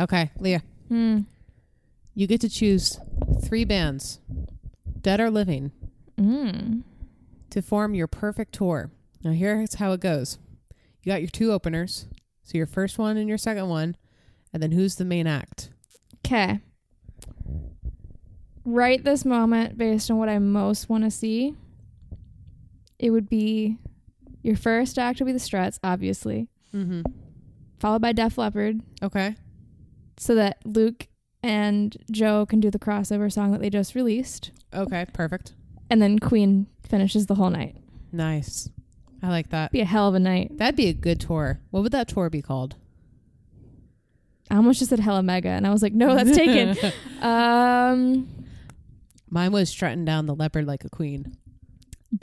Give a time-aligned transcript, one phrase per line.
[0.00, 0.62] Okay, Leah.
[0.88, 1.20] Hmm.
[2.14, 2.98] You get to choose
[3.44, 4.18] three bands,
[5.00, 5.72] dead or living,
[6.18, 6.82] Mm.
[7.50, 8.90] to form your perfect tour.
[9.22, 10.38] Now, here's how it goes
[11.02, 12.06] you got your two openers.
[12.42, 13.96] So, your first one and your second one.
[14.52, 15.70] And then who's the main act?
[16.26, 16.60] Okay.
[18.64, 21.54] Right this moment, based on what I most want to see,
[22.98, 23.78] it would be
[24.42, 27.02] your first act would be the Struts, obviously, Mm-hmm.
[27.78, 29.36] followed by Def Leppard, Okay.
[30.22, 31.06] So that Luke
[31.42, 35.54] and Joe can do the crossover song that they just released, Okay, perfect.
[35.88, 37.76] and then Queen finishes the whole night.
[38.12, 38.68] Nice.
[39.22, 39.72] I like that.
[39.72, 40.58] Be a hell of a night.
[40.58, 41.60] That'd be a good tour.
[41.70, 42.76] What would that tour be called?
[44.50, 46.76] I almost just said Hella Mega, and I was like, no, that's taken.
[47.22, 48.28] um,
[49.30, 51.36] Mine was strutting down the leopard like a queen.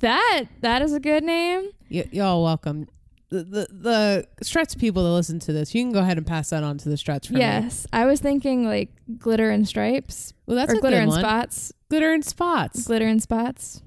[0.01, 1.69] that that is a good name.
[1.89, 2.87] Y- y'all welcome.
[3.29, 6.49] The, the the struts people that listen to this, you can go ahead and pass
[6.51, 7.41] that on to the struts for me.
[7.41, 11.19] Yes, I was thinking like glitter and stripes Well, that's or glitter and one.
[11.19, 11.73] spots.
[11.89, 12.87] Glitter and spots.
[12.87, 13.81] Glitter and spots.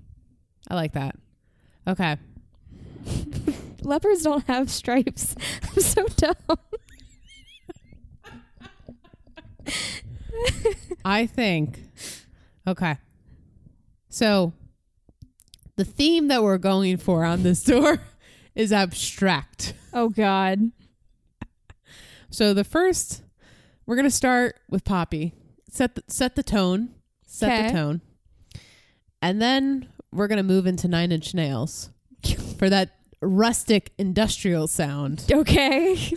[0.69, 1.17] I like that.
[1.89, 2.19] Okay.
[3.83, 5.35] Leopards don't have stripes.
[5.75, 6.35] I'm so dumb.
[11.05, 11.81] I think.
[12.67, 12.97] Okay.
[14.09, 14.53] So,
[15.77, 18.01] the theme that we're going for on this tour
[18.61, 19.75] is abstract.
[19.93, 20.71] Oh God.
[22.31, 23.23] So the first,
[23.87, 25.35] we're gonna start with Poppy.
[25.69, 26.91] Set the, set the tone.
[27.27, 27.67] Set Okay.
[27.67, 28.01] the tone.
[29.21, 31.91] And then we're gonna move into Nine Inch Nails
[32.59, 35.25] for that rustic industrial sound.
[35.33, 35.97] Okay.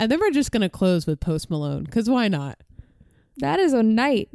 [0.00, 2.58] And then we're just gonna close with Post Malone because why not?
[3.38, 4.28] that is a night.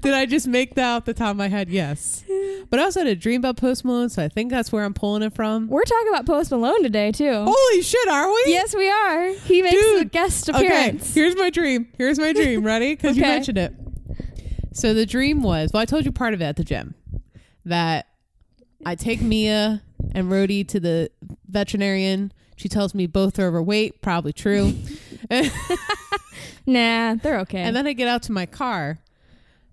[0.00, 1.68] Did I just make that off the top of my head?
[1.70, 2.24] Yes.
[2.70, 4.92] But I also had a dream about Post Malone, so I think that's where I'm
[4.94, 5.68] pulling it from.
[5.68, 7.44] We're talking about Post Malone today too.
[7.48, 8.42] Holy shit, are we?
[8.46, 9.32] Yes, we are.
[9.32, 10.02] He makes Dude.
[10.02, 11.14] a guest Okay, appearance.
[11.14, 11.88] here's my dream.
[11.96, 12.62] Here's my dream.
[12.64, 12.94] Ready?
[12.94, 13.74] Because you mentioned it.
[14.72, 16.94] So the dream was, well, I told you part of it at the gym,
[17.64, 18.06] that
[18.84, 19.82] I take Mia
[20.12, 21.10] and Rhodey to the
[21.48, 22.32] veterinarian.
[22.56, 24.74] She tells me both are overweight, probably true.
[26.66, 27.60] Nah, they're okay.
[27.62, 28.98] And then I get out to my car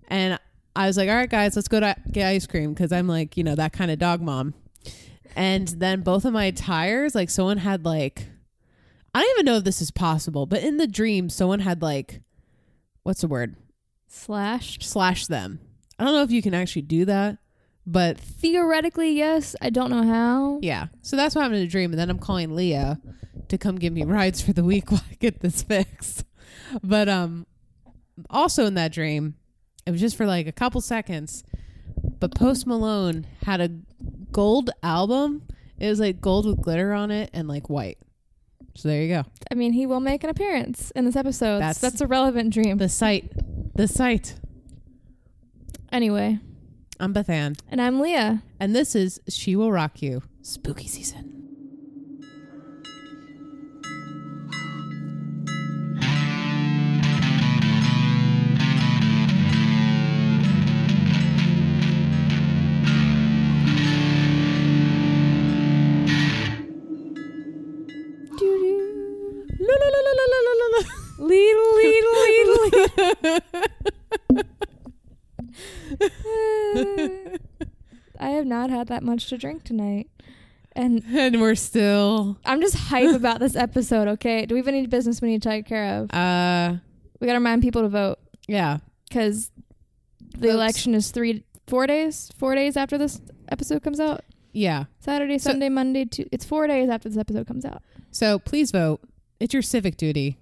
[0.08, 0.38] and
[0.76, 3.36] I was like, all right, guys, let's go to get ice cream because I'm like,
[3.36, 4.54] you know, that kind of dog mom.
[5.34, 8.26] And then both of my tires, like, someone had like,
[9.14, 12.20] I don't even know if this is possible, but in the dream, someone had like,
[13.02, 13.56] what's the word?
[14.08, 14.82] Slashed.
[14.82, 15.60] Slash them.
[15.98, 17.38] I don't know if you can actually do that,
[17.86, 19.56] but Theoretically, yes.
[19.62, 20.58] I don't know how.
[20.62, 20.86] yeah.
[21.02, 21.92] So that's what happened in the dream.
[21.92, 23.00] And then I'm calling Leah
[23.48, 26.24] to come give me rides for the week while I get this fixed.
[26.82, 27.46] But um
[28.28, 29.36] also in that dream,
[29.86, 31.44] it was just for like a couple seconds.
[32.18, 33.70] But Post Malone had a
[34.32, 35.42] gold album.
[35.78, 37.98] It was like gold with glitter on it and like white.
[38.74, 39.24] So there you go.
[39.50, 41.58] I mean, he will make an appearance in this episode.
[41.60, 42.76] That's- That's, a relevant dream.
[42.78, 43.30] The site.
[43.74, 44.34] The site.
[45.92, 46.38] Anyway,
[47.00, 47.56] I'm Beth Ann.
[47.70, 48.42] and I'm Leah.
[48.60, 50.22] And this is She Will Rock You.
[50.42, 51.35] Spooky season.
[78.18, 80.08] I have not had that much to drink tonight.
[80.72, 84.46] And and we're still I'm just hype about this episode, okay?
[84.46, 86.12] Do we have any business we need to take care of?
[86.14, 86.76] uh
[87.20, 88.78] We got to remind people to vote yeah.
[89.08, 89.50] because
[90.32, 90.54] the Votes.
[90.54, 93.20] election is three, four days, four days after this
[93.50, 94.20] episode comes out.
[94.52, 94.84] Yeah.
[95.00, 96.04] Saturday, So- Sunday, Monday.
[96.04, 97.82] Tu- it's four days after this episode comes out.
[98.10, 99.00] So please vote.
[99.40, 100.38] It's your civic duty.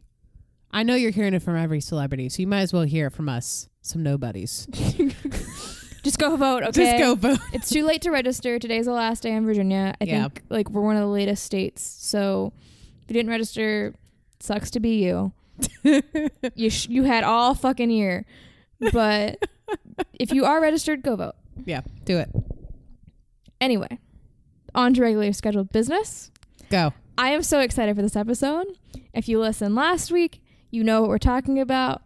[0.75, 3.13] I know you're hearing it from every celebrity, so you might as well hear it
[3.13, 4.67] from us, some nobodies.
[6.03, 6.73] Just go vote, okay?
[6.85, 7.39] Just go vote.
[7.53, 8.59] It's too late to register.
[8.59, 9.95] Today's the last day in Virginia.
[10.01, 10.23] I Yeah.
[10.25, 11.83] think like we're one of the latest states.
[11.83, 12.53] So
[13.03, 13.95] if you didn't register,
[14.41, 15.33] sucks to be you.
[16.55, 18.27] you sh- you had all fucking year.
[18.93, 19.39] But
[20.19, 21.35] if you are registered, go vote.
[21.65, 22.29] yeah, do it.
[23.61, 23.99] Anyway,
[24.75, 26.31] on to regularly scheduled business.
[26.69, 26.93] Go.
[27.17, 28.67] I am so excited for this episode.
[29.15, 30.43] If you listened last week,
[30.75, 32.03] you know what we're talking about.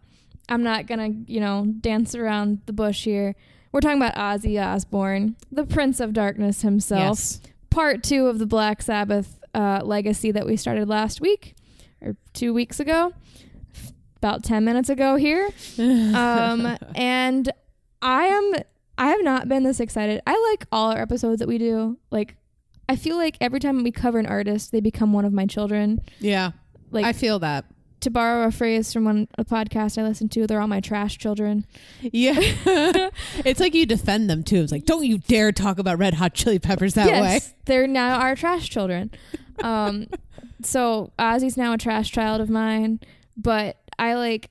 [0.47, 3.35] I'm not gonna, you know, dance around the bush here.
[3.71, 7.01] We're talking about Ozzy Osbourne, the Prince of Darkness himself.
[7.01, 7.41] Yes.
[7.69, 11.55] Part two of the Black Sabbath uh, legacy that we started last week
[12.01, 13.13] or two weeks ago,
[14.17, 15.49] about ten minutes ago here.
[15.79, 17.51] Um, and
[18.01, 18.53] I am.
[18.97, 20.21] I have not been this excited.
[20.27, 21.97] I like all our episodes that we do.
[22.11, 22.35] Like,
[22.89, 26.01] I feel like every time we cover an artist, they become one of my children.
[26.19, 26.51] Yeah.
[26.91, 27.65] like I feel that.
[28.01, 31.17] To borrow a phrase from one a podcast I listened to, they're all my trash
[31.17, 31.65] children.
[32.01, 32.35] Yeah.
[33.45, 34.57] it's like you defend them too.
[34.61, 37.39] It's like, don't you dare talk about red hot chili peppers that way.
[37.65, 39.11] they're now our trash children.
[39.63, 40.07] Um,
[40.63, 42.99] so Ozzy's now a trash child of mine,
[43.37, 44.49] but I like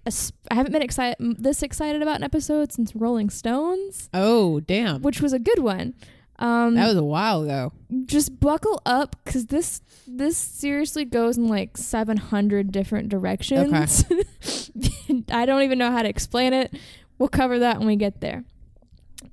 [0.50, 5.00] I haven't been excited this excited about an episode since Rolling Stones, Oh, damn.
[5.02, 5.94] which was a good one.
[6.38, 7.72] Um, That was a while ago.
[8.04, 14.04] just buckle up because this this seriously goes in like 700 different directions.
[15.30, 16.74] I don't even know how to explain it.
[17.18, 18.44] We'll cover that when we get there.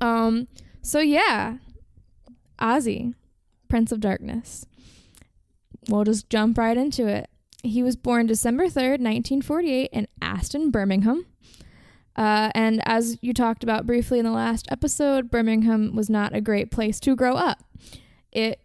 [0.02, 0.48] Um.
[0.82, 1.58] So yeah,
[2.60, 3.14] Ozzy,
[3.68, 4.66] Prince of Darkness.
[5.90, 7.30] We'll just jump right into it.
[7.64, 11.26] He was born December 3rd, 1948, in Aston, Birmingham.
[12.16, 16.42] Uh, and as you talked about briefly in the last episode, Birmingham was not a
[16.42, 17.64] great place to grow up.
[18.32, 18.60] It,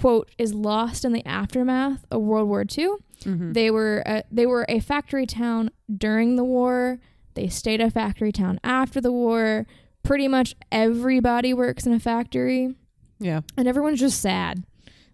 [0.00, 2.88] quote, is lost in the aftermath of World War II.
[3.24, 3.52] Mhm.
[3.54, 7.00] They were a, they were a factory town during the war.
[7.34, 9.66] They stayed a factory town after the war.
[10.04, 12.74] Pretty much everybody works in a factory,
[13.18, 13.40] yeah.
[13.56, 14.62] and everyone's just sad.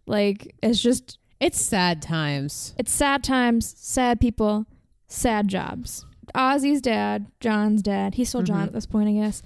[0.07, 2.75] Like it's just It's sad times.
[2.79, 4.67] it's sad times, sad people,
[5.09, 6.05] sad jobs.
[6.35, 8.67] Ozzy's dad, John's dad, he's still John Mhm.
[8.69, 9.43] at this point, I guess.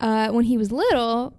[0.00, 1.34] Uh, when he was little,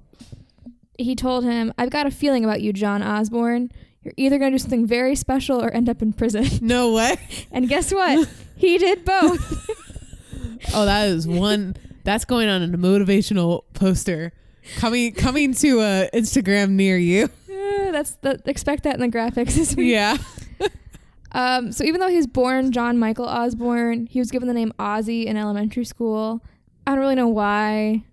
[0.97, 3.71] he told him, "I've got a feeling about you, John Osbourne.
[4.03, 7.15] You're either going to do something very special or end up in prison." No way.
[7.51, 8.27] and guess what?
[8.55, 9.69] he did both.
[10.75, 11.75] Oh, that is one.
[12.03, 14.31] That's going on in a motivational poster
[14.77, 17.25] coming coming to a Instagram near you.
[17.49, 18.47] Uh, that's that.
[18.47, 19.89] Expect that in the graphics this week.
[19.91, 20.17] Yeah.
[21.31, 24.71] Um, so even though he was born John Michael Osbourne, he was given the name
[24.77, 26.43] Ozzy in elementary school.
[26.85, 28.03] I don't really know why.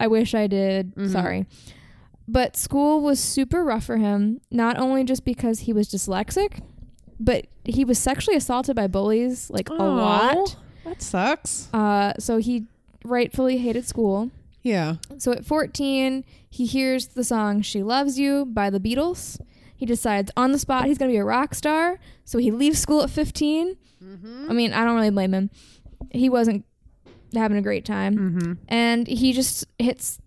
[0.00, 0.94] I wish I did.
[0.94, 1.10] Mhm.
[1.10, 1.46] Sorry.
[2.32, 6.62] But school was super rough for him, not only just because he was dyslexic,
[7.20, 10.56] but he was sexually assaulted by bullies like a lot.
[10.86, 11.68] That sucks.
[11.74, 12.64] Uh, so he
[13.04, 14.30] rightfully hated school.
[14.62, 14.94] Yeah.
[15.18, 19.38] So at 14, he hears the song She Loves You by the Beatles.
[19.76, 21.98] He decides on the spot he's going to be a rock star.
[22.24, 23.76] So he leaves school at 15.
[24.02, 24.46] Mm-hmm.
[24.48, 25.50] I mean, I don't really blame him.
[26.12, 26.64] He wasn't
[27.34, 28.16] having a great time.
[28.16, 28.52] Mm-hmm.
[28.68, 30.18] And he just hits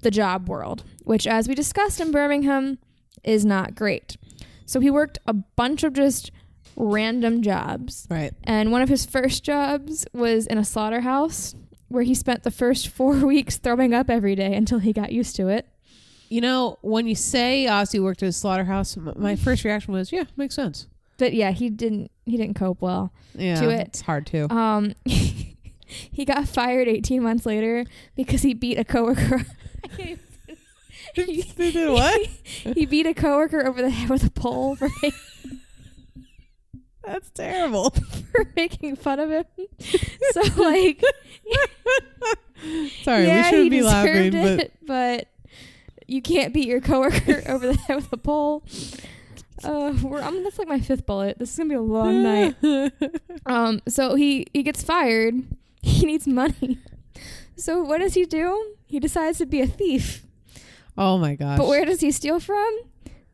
[0.00, 2.78] the job world, which, as we discussed in Birmingham,
[3.24, 4.16] is not great.
[4.64, 6.30] So he worked a bunch of just
[6.76, 8.06] random jobs.
[8.10, 8.32] Right.
[8.44, 11.54] And one of his first jobs was in a slaughterhouse
[11.88, 15.36] where he spent the first four weeks throwing up every day until he got used
[15.36, 15.66] to it.
[16.28, 20.24] You know, when you say Ozzy worked at a slaughterhouse, my first reaction was, yeah,
[20.36, 20.88] makes sense.
[21.18, 23.12] But yeah, he didn't he didn't cope well.
[23.34, 23.54] Yeah.
[23.60, 23.88] To it.
[23.88, 24.52] It's hard to.
[24.52, 27.84] Um he got fired 18 months later
[28.16, 29.46] because he beat a coworker.
[29.92, 32.26] I can't even- They did what?
[32.26, 35.10] he beat a coworker over the head with a pole for, ma-
[37.04, 37.90] That's terrible.
[37.90, 39.44] for making fun of him.
[40.32, 41.02] So like
[43.02, 45.28] Sorry, yeah, we shouldn't he be laughing, deserved but it, but
[46.08, 48.64] you can't beat your coworker over the head with a pole.
[49.64, 51.38] Uh, we're, I'm, that's like my fifth bullet.
[51.38, 52.56] This is gonna be a long night.
[53.46, 55.34] Um, so he he gets fired.
[55.82, 56.78] He needs money.
[57.56, 58.74] So what does he do?
[58.86, 60.24] He decides to be a thief.
[60.96, 61.58] oh my gosh.
[61.58, 62.78] But where does he steal from?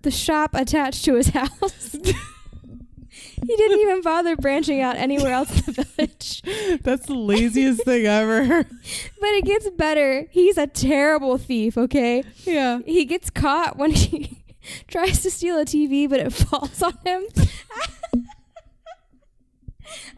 [0.02, 1.92] The shop attached to his house.
[1.92, 6.42] he didn't even bother branching out anywhere else in the village.
[6.82, 8.64] That's the laziest thing ever.
[8.64, 10.26] But it gets better.
[10.30, 12.24] He's a terrible thief, okay?
[12.44, 12.78] yeah.
[12.86, 14.42] He gets caught when he
[14.88, 17.24] tries to steal a TV, but it falls on him.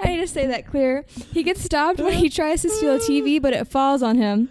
[0.01, 1.05] I need to say that clear.
[1.33, 4.51] He gets stopped when he tries to steal a TV, but it falls on him.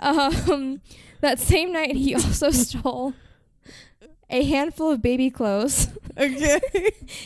[0.00, 0.80] Um,
[1.20, 3.14] that same night, he also stole
[4.30, 5.88] a handful of baby clothes.
[6.16, 6.60] Okay.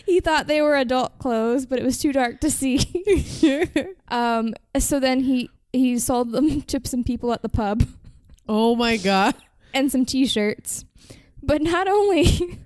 [0.06, 2.78] He thought they were adult clothes, but it was too dark to see.
[4.08, 7.84] Um, so then he he sold them to some people at the pub.
[8.48, 9.34] oh my god.
[9.72, 10.84] and some t-shirts.
[11.42, 12.60] But not only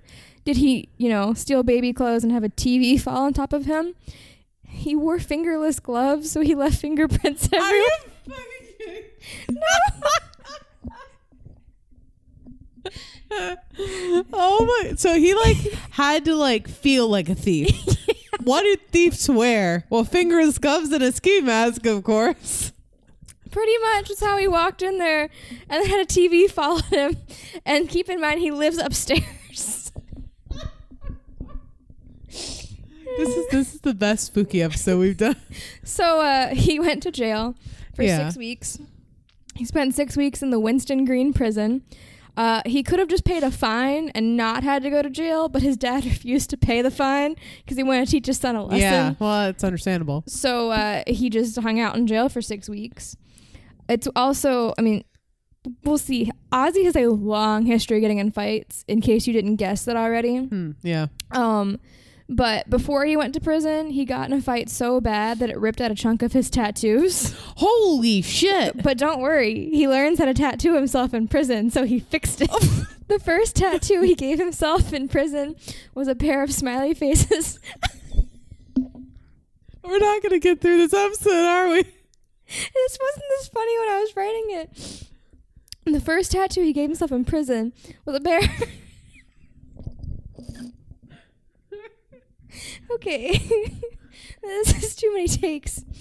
[0.45, 3.65] did he, you know, steal baby clothes and have a TV fall on top of
[3.65, 3.93] him,
[4.77, 7.81] he wore fingerless gloves, so he left fingerprints Are everywhere.
[8.25, 9.03] you fucking
[9.55, 9.57] kidding?
[14.33, 14.95] oh my!
[14.95, 15.57] So he like
[15.91, 17.75] had to like feel like a thief.
[18.43, 19.83] What do thieves wear?
[19.89, 22.71] Well, fingerless gloves and a ski mask, of course.
[23.51, 25.23] Pretty much that's how he walked in there
[25.69, 27.17] and then had a TV follow him.
[27.65, 29.23] And keep in mind he lives upstairs.
[33.17, 35.35] This is this is the best spooky episode we've done.
[35.83, 37.55] So uh, he went to jail
[37.95, 38.27] for Yeah.
[38.27, 38.77] six weeks.
[39.55, 41.81] He spent six weeks in the Winson Green prison.
[42.35, 45.49] Uh, he could have just paid a fine and not had to go to jail,
[45.49, 48.55] but his dad refused to pay the fine because he wanted to teach his son
[48.55, 48.79] a lesson.
[48.79, 50.23] Yeah, well, it's understandable.
[50.27, 53.15] So uh, he just hung out in jail for six weeks.
[53.89, 55.03] It's also, I mean,
[55.83, 56.29] we'll see.
[56.51, 58.85] Ozzy has a long history getting in fights.
[58.87, 60.37] In case you didn't guess that already.
[60.45, 61.07] Hmm, yeah.
[61.31, 61.79] Um,
[62.29, 65.57] but before he went to prison, he got in a fight so bad that it
[65.57, 67.33] ripped out a chunk of his tattoos.
[67.55, 68.83] Holy shit!
[68.83, 72.49] But don't worry, he learns how to tattoo himself in prison, so he fixed it.
[72.51, 72.85] Oh.
[73.07, 75.55] the first tattoo he gave himself in prison
[75.95, 77.59] was a pair of smiley faces.
[79.83, 81.83] We're not gonna get through this episode, are we?
[81.83, 85.07] this wasn't this funny when I was writing it.
[85.85, 87.71] The first tattoo he gave himself in prison
[88.03, 88.41] was a pair.
[92.91, 93.37] okay,
[94.41, 95.83] this is too many takes.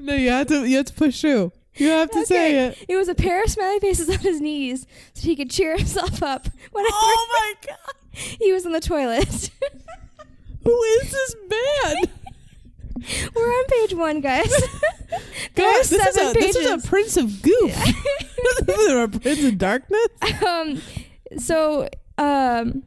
[0.00, 0.64] No, you have to.
[0.66, 1.52] You have to push through.
[1.76, 2.84] You have to say it.
[2.88, 4.84] It was a pair of smiley faces on his knees
[5.14, 7.94] so he could cheer himself up whenever Oh my god!
[8.40, 9.50] he was in the toilet.
[10.64, 11.96] Who is this man?
[13.34, 14.50] We're on page one, guys.
[15.54, 17.74] God, this is, a, this is a Prince of Goof.
[18.66, 20.08] this is a Prince of Darkness.
[20.44, 20.82] um,
[21.38, 22.82] so, um,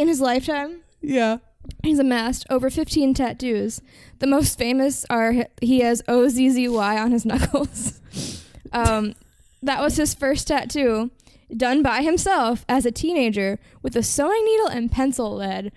[0.00, 1.38] in his lifetime, Yeah.
[1.82, 3.80] he's amassed over 15 tattoos.
[4.18, 8.00] The most famous are he has O Z Z Y on his knuckles.
[8.72, 9.14] um,
[9.62, 11.10] that was his first tattoo,
[11.56, 15.72] done by himself as a teenager with a sewing needle and pencil lead,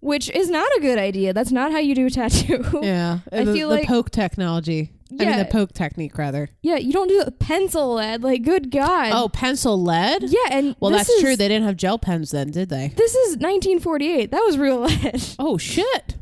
[0.00, 1.32] which is not a good idea.
[1.32, 2.64] That's not how you do a tattoo.
[2.82, 3.20] Yeah.
[3.32, 4.92] I the, feel the like- poke technology.
[5.10, 6.48] I mean, the poke technique, rather.
[6.62, 8.22] Yeah, you don't do the pencil lead.
[8.22, 9.10] Like, good God.
[9.12, 10.24] Oh, pencil lead?
[10.24, 11.36] yeah, and Well, that's true.
[11.36, 12.88] They didn't have gel pens then, did they?
[12.96, 14.30] This is 1948.
[14.30, 15.22] That was real lead.
[15.38, 16.16] Oh, shit.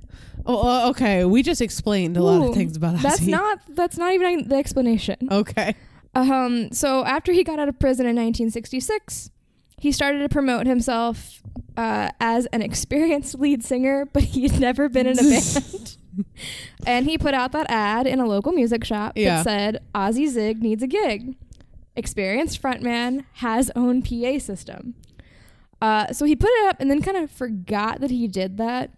[0.45, 1.25] Oh, uh, okay.
[1.25, 3.61] We just explained a lot of things about That's not.
[3.69, 5.29] That's not even the explanation.
[5.31, 5.75] Okay.
[6.15, 6.73] Um.
[6.73, 9.31] So after he got out of prison in 1966,
[9.79, 11.43] he started to promote himself
[11.77, 15.97] uh, as an experienced lead singer, but he had never been in a band.
[16.87, 19.37] And he put out that ad in a local music shop Yeah.
[19.39, 21.37] that said Ozzy Zig needs a gig.
[21.97, 24.95] Experienced frontman has own PA system.
[25.81, 28.91] Uh, so he put it up and then kind of forgot that he did that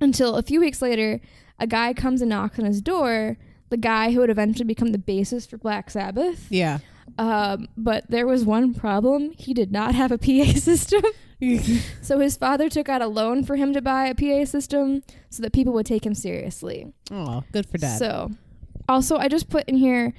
[0.00, 1.20] until a few weeks later,
[1.58, 3.36] a guy comes and knocks on his door.
[3.70, 6.46] The guy who would eventually become the bassist for Black Sabbath.
[6.50, 6.78] Yeah.
[7.16, 9.32] Um, but there was one problem.
[9.38, 11.02] He did not have a PA system.
[12.02, 15.42] So his father took out a loan for him to buy a PA system so
[15.42, 16.92] that people would take him seriously.
[17.10, 17.98] oh, good for dad.
[17.98, 18.30] So,
[18.88, 20.12] also, I just put in here,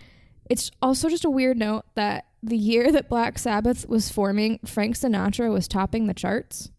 [0.50, 4.96] it's also just a weird note that the year that Black Sabbath was forming, Frank
[4.96, 6.72] Sinatra was topping the charts.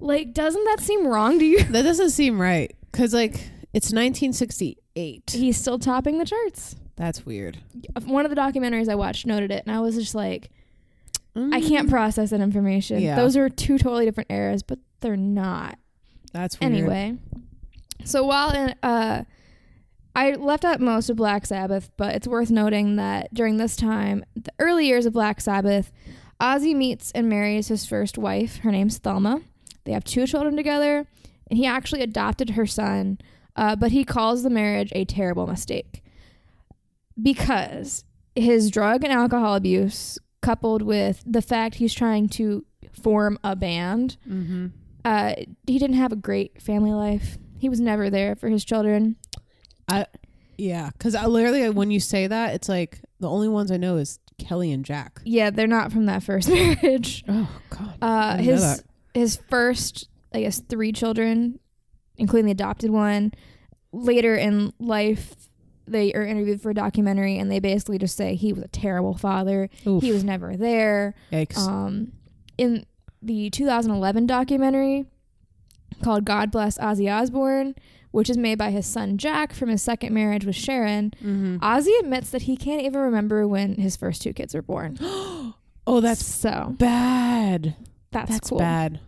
[0.00, 1.62] Like, doesn't that seem wrong to you?
[1.64, 2.74] that doesn't seem right.
[2.92, 3.34] Because, like,
[3.74, 5.30] it's 1968.
[5.30, 6.76] He's still topping the charts.
[6.96, 7.58] That's weird.
[8.04, 10.50] One of the documentaries I watched noted it, and I was just like,
[11.36, 13.00] I can't process that information.
[13.00, 13.16] Yeah.
[13.16, 15.78] Those are two totally different eras, but they're not.
[16.32, 16.72] That's weird.
[16.72, 17.16] Anyway,
[18.04, 19.24] so while in, uh,
[20.16, 24.24] I left out most of Black Sabbath, but it's worth noting that during this time,
[24.34, 25.92] the early years of Black Sabbath,
[26.40, 28.58] Ozzy meets and marries his first wife.
[28.58, 29.42] Her name's Thelma.
[29.84, 31.06] They have two children together,
[31.50, 33.18] and he actually adopted her son,
[33.54, 36.02] uh, but he calls the marriage a terrible mistake
[37.20, 38.04] because
[38.34, 42.64] his drug and alcohol abuse, coupled with the fact he's trying to
[43.02, 44.66] form a band, Mm-hmm.
[45.04, 45.34] uh,
[45.66, 47.38] he didn't have a great family life.
[47.58, 49.16] He was never there for his children.
[49.88, 50.06] I,
[50.56, 50.90] Yeah.
[50.92, 54.18] Because I literally, when you say that, it's like the only ones I know is
[54.38, 55.20] Kelly and Jack.
[55.24, 56.48] Yeah, they're not from that first
[56.82, 57.24] marriage.
[57.28, 57.94] Oh, God.
[58.00, 61.58] Uh, his his first, I guess, three children,
[62.16, 63.32] including the adopted one.
[63.90, 65.34] Later in life,
[65.90, 69.16] they are interviewed for a documentary, and they basically just say he was a terrible
[69.16, 69.68] father.
[69.86, 70.02] Oof.
[70.02, 71.14] He was never there.
[71.32, 71.58] Yikes.
[71.58, 72.12] Um,
[72.56, 72.86] in
[73.22, 75.06] the 2011 documentary
[76.02, 77.74] called "God Bless Ozzy Osbourne,"
[78.10, 81.58] which is made by his son Jack from his second marriage with Sharon, mm-hmm.
[81.58, 84.98] Ozzy admits that he can't even remember when his first two kids were born.
[85.86, 87.74] oh, that's so bad.
[88.10, 88.58] that's, That's cool.
[88.58, 89.00] bad.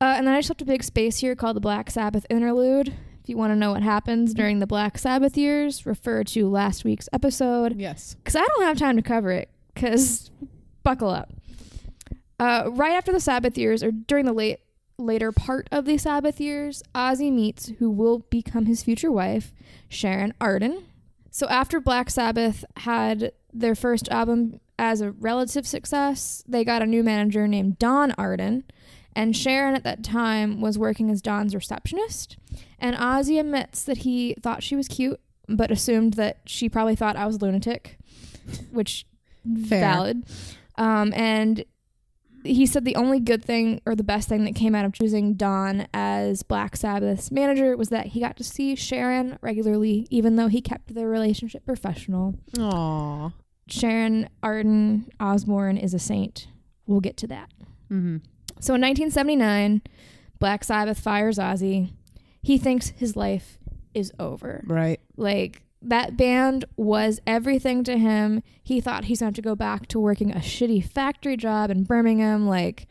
[0.00, 2.94] Uh, and then I just left a big space here called the Black Sabbath interlude.
[3.28, 6.82] If you want to know what happens during the Black Sabbath years, refer to last
[6.82, 7.78] week's episode.
[7.78, 8.14] Yes.
[8.14, 9.50] because I don't have time to cover it.
[9.74, 10.30] Because
[10.82, 11.30] buckle up.
[12.40, 14.60] Uh, right after the Sabbath years, or during the late
[14.96, 19.52] later part of the Sabbath years, Ozzy meets who will become his future wife,
[19.90, 20.84] Sharon Arden.
[21.30, 26.86] So after Black Sabbath had their first album as a relative success, they got a
[26.86, 28.64] new manager named Don Arden.
[29.18, 32.36] And Sharon at that time was working as Don's receptionist.
[32.78, 37.16] And Ozzy admits that he thought she was cute, but assumed that she probably thought
[37.16, 37.98] I was a lunatic,
[38.70, 39.06] which
[39.66, 39.80] Fair.
[39.80, 40.22] valid.
[40.76, 41.64] Um, and
[42.44, 45.34] he said the only good thing or the best thing that came out of choosing
[45.34, 50.46] Don as Black Sabbath's manager was that he got to see Sharon regularly, even though
[50.46, 52.36] he kept their relationship professional.
[52.56, 53.32] Aw.
[53.66, 56.46] Sharon Arden Osbourne is a saint.
[56.86, 57.50] We'll get to that.
[57.90, 58.18] Mm-hmm.
[58.60, 59.82] So in 1979,
[60.38, 61.92] Black Sabbath fires Ozzy.
[62.42, 63.58] He thinks his life
[63.94, 64.62] is over.
[64.66, 65.00] Right.
[65.16, 68.42] Like that band was everything to him.
[68.62, 72.46] He thought he's going to go back to working a shitty factory job in Birmingham.
[72.46, 72.88] Like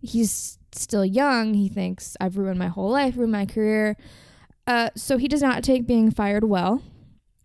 [0.00, 1.54] he's still young.
[1.54, 3.96] He thinks I've ruined my whole life, ruined my career.
[4.66, 6.82] Uh, so he does not take being fired well.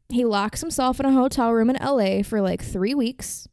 [0.09, 3.47] He locks himself in a hotel room in LA for like three weeks.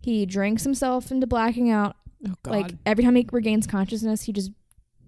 [0.00, 1.96] He drinks himself into blacking out
[2.26, 2.50] Oh God.
[2.50, 4.50] like every time he regains consciousness, he just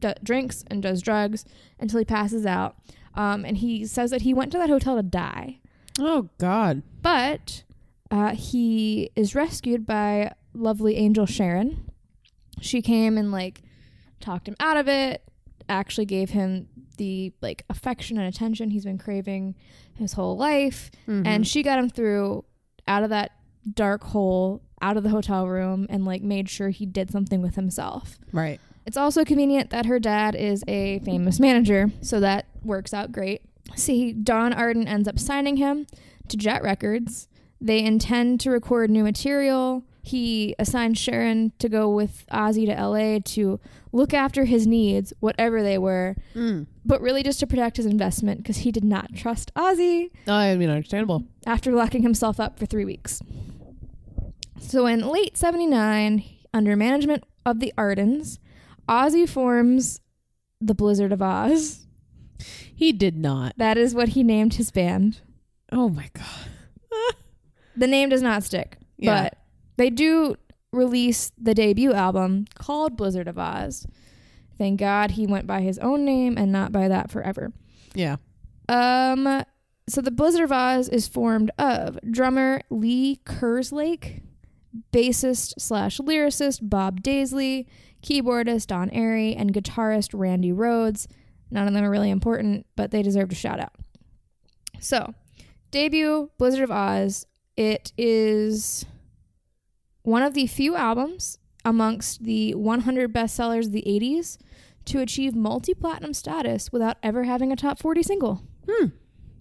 [0.00, 1.45] d- drinks and does drugs
[1.79, 2.76] until he passes out.
[3.14, 5.59] Um, and he says that he went to that hotel to die,
[5.99, 6.83] oh God.
[7.02, 7.64] but
[8.11, 11.90] uh, he is rescued by lovely angel Sharon.
[12.61, 13.62] She came and like
[14.21, 15.23] talked him out of it.
[15.69, 19.55] Actually, gave him the like affection and attention he's been craving
[19.95, 21.26] his whole life Mhm.
[21.26, 22.45] and she got him through
[22.87, 23.31] out of that
[23.75, 27.55] dark hole out of the hotel room and like made sure he did something with
[27.57, 28.61] himself right.
[28.87, 33.43] it's also convenient that her dad is a famous manager so that works out great
[33.77, 35.87] see don arden ends up signing him
[36.29, 37.29] to jet records
[37.61, 43.19] they intend to record new material he assigns sharon to go with ozzy to la
[43.23, 43.61] to
[43.93, 46.67] look after his needs whatever they were Mm.
[46.87, 50.57] but really just to protect his investment because he did not trust ozzy Oh, I
[50.57, 51.25] mean, understandable.
[51.47, 53.21] after locking himself up for three weeks.
[54.61, 56.23] So in late 79,
[56.55, 58.38] under management of the Ardens,
[58.88, 60.00] Ozzy forms
[60.61, 61.87] the Blizzard of Ozz.
[62.75, 63.55] He did not.
[63.57, 65.21] That is what he named his band.
[65.73, 66.25] Oh my God.
[67.76, 69.23] The name does not stick, Yeah.
[69.23, 69.38] but
[69.76, 70.35] they do
[70.73, 73.87] release the debut album called Blizzard of Ozz.
[74.59, 77.52] Thank God he went by his own name and not by that forever.
[77.95, 78.17] Yeah.
[78.69, 79.45] Um,
[79.89, 84.21] so the Blizzard of Ozz is formed of drummer Lee Kerslake,
[84.93, 87.67] bassist slash lyricist Bob Daisley,
[88.02, 91.06] keyboardist Don Airey, and guitarist Randy Rhoads.
[91.50, 93.73] None of them are really important, but they deserve a shout out.
[94.78, 95.15] So,
[95.71, 97.26] debut Blizzard of Ozz.
[97.56, 98.87] It is
[100.02, 104.39] one of the few albums amongst the 100 bestsellers of the 80s
[104.87, 108.43] to achieve multi platinum status without ever having a top 40 single.
[108.69, 108.87] Hmm.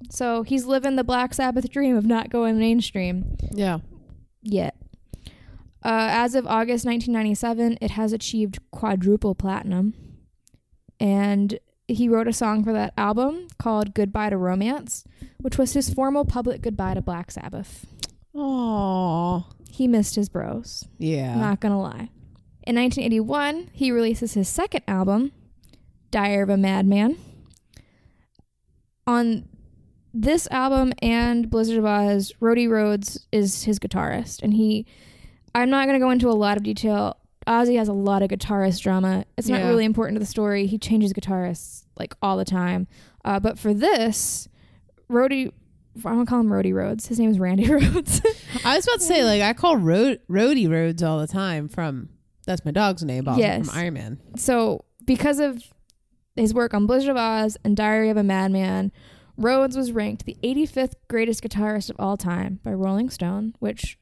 [0.09, 3.79] So he's living the Black Sabbath dream of not going mainstream Yeah.
[4.41, 4.75] yet.
[5.83, 9.93] Uh, as of August 1997, it has achieved quadruple platinum.
[10.99, 15.05] And he wrote a song for that album called Goodbye to Romance,
[15.39, 17.85] which was his formal public goodbye to Black Sabbath.
[18.35, 19.47] Oh.
[19.69, 20.85] He missed his bros.
[20.97, 21.35] Yeah.
[21.35, 22.09] Not gonna lie.
[22.67, 25.31] In 1981, he releases his second album,
[26.11, 27.17] Dire of a Madman.
[29.07, 29.47] On
[30.13, 34.85] this album and Blizzard of Ozz, Rhodey Rhoads is his guitarist, and he.
[35.55, 37.17] I'm not gonna go into a lot of detail.
[37.47, 39.25] Ozzy has a lot of guitarist drama.
[39.37, 39.67] It's not Yeah.
[39.69, 40.67] really important to the story.
[40.67, 42.87] He changes guitarists like all the time.
[43.25, 44.47] Uh, but for this,
[45.09, 45.51] Rhodey,
[46.05, 47.07] I don't call him Rhodey Rhoads.
[47.07, 48.21] His name is Randy Rhoads.
[48.63, 52.09] I was about to say, like, I call Road Roadie Roads all the time from
[52.45, 53.69] that's my dog's name, also Yes.
[53.69, 54.19] from Iron Man.
[54.35, 55.63] so because of
[56.35, 58.91] his work on Blizzard of Ozz and Diary of a Madman,
[59.39, 63.98] Rhoads was ranked the 85th greatest guitarist of all time by Rolling Stone, which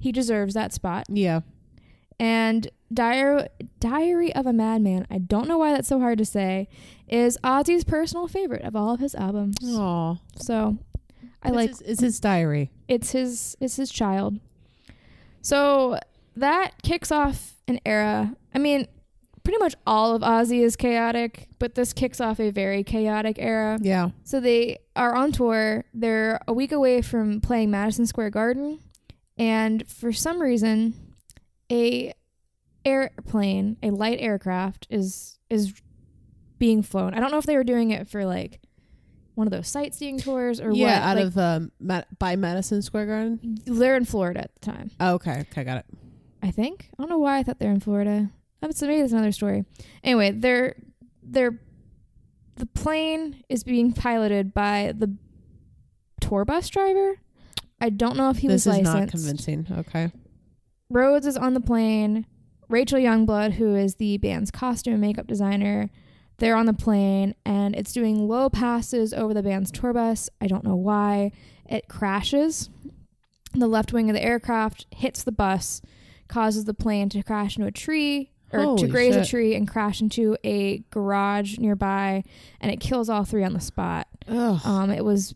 [0.00, 1.04] he deserves that spot.
[1.08, 1.40] Yeah.
[2.18, 3.46] And Diary
[3.78, 6.68] Diary of a Madman, I don't know why that's so hard to say,
[7.08, 9.56] is Ozzy's personal favorite of all of his albums.
[9.64, 10.18] Oh.
[10.36, 10.76] So
[11.42, 12.70] I like It's his, it's his diary.
[12.88, 14.38] it's his it's his child.
[15.42, 15.98] So
[16.36, 18.34] that kicks off an era.
[18.54, 18.86] I mean,
[19.44, 23.78] pretty much all of Ozzy is chaotic, but this kicks off a very chaotic era.
[23.80, 24.10] Yeah.
[24.24, 25.84] So they are on tour.
[25.94, 28.80] They're a week away from playing Madison Square Garden,
[29.40, 30.94] and for some reason,
[31.72, 32.12] a
[32.84, 35.74] airplane, a light aircraft, is is
[36.58, 37.14] being flown.
[37.14, 38.60] I don't know if they were doing it for like
[39.34, 41.08] one of those sightseeing tours or yeah, what.
[41.08, 43.58] out Like, of um, Ma- by Madison Square Garden.
[43.64, 44.90] they're in Florida at the time.
[45.00, 45.46] Oh, okay.
[45.50, 45.86] Okay, got it.
[46.42, 46.88] I think.
[46.92, 48.30] I don't know why I thought they're in Florida.
[48.62, 49.64] Oh, so maybe that's another story.
[50.04, 50.74] Anyway, they're
[51.22, 51.58] they're
[52.56, 55.16] the plane is being piloted by the
[56.20, 57.16] tour bus driver.
[57.80, 59.66] I don't know if he this was is not convincing.
[59.70, 60.12] Okay.
[60.92, 62.26] Rhoads is on the plane.
[62.68, 65.90] Rachel Youngblood, who is the band's costume and makeup designer,
[66.38, 70.28] they're on the plane and it's doing low passes over the band's tour bus.
[70.40, 71.32] I don't know why.
[71.68, 72.70] It crashes.
[73.54, 75.82] The left wing of the aircraft hits the bus,
[76.28, 79.68] causes the plane to crash into a tree or to Holy graze a tree and
[79.68, 82.24] crash into a garage nearby,
[82.60, 84.08] and it kills all three on the spot.
[84.64, 85.34] Um, it was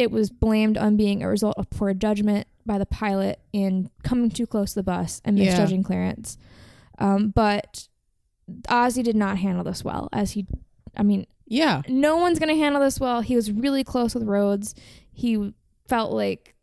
[0.00, 4.30] it was blamed on being a result of poor judgment by the pilot in coming
[4.30, 5.46] too close to the bus and Yeah.
[5.50, 6.38] misjudging clearance.
[6.98, 7.88] Um, but
[8.68, 10.46] Ozzy did not handle this well, as he,
[10.96, 11.82] I mean, yeah.
[11.88, 13.20] no one's gonna handle this well.
[13.20, 14.74] He was really close with Rhoads.
[15.12, 15.52] He
[15.86, 16.54] felt like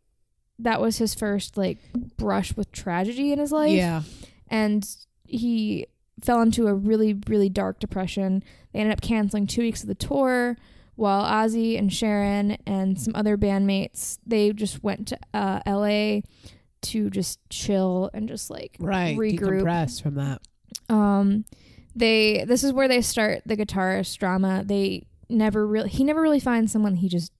[0.58, 1.78] that was his first like
[2.16, 4.02] brush with tragedy in his life Yeah.
[4.48, 4.84] and
[5.24, 5.86] he
[6.20, 9.94] fell into a really really dark depression they ended up canceling two weeks of the
[9.94, 10.56] tour
[10.98, 16.20] while ozzy and sharon and some other bandmates they just went to uh, la
[16.82, 19.16] to just chill and just like Right.
[19.16, 20.40] regroup Decompress from that.
[20.88, 21.44] um
[21.96, 26.40] they this is where they start the guitarist drama they never really he never really
[26.40, 27.32] finds someone he just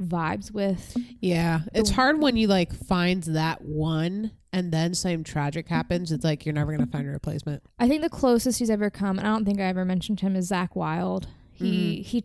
[0.00, 1.60] vibes with Yeah.
[1.72, 6.12] It's hard when you like find that one and then something tragic happens.
[6.12, 7.62] It's like you're never gonna find a replacement.
[7.78, 10.36] I think the closest he's ever come, and I don't think I ever mentioned him,
[10.36, 11.28] is Zakk Wylde.
[11.52, 12.24] He he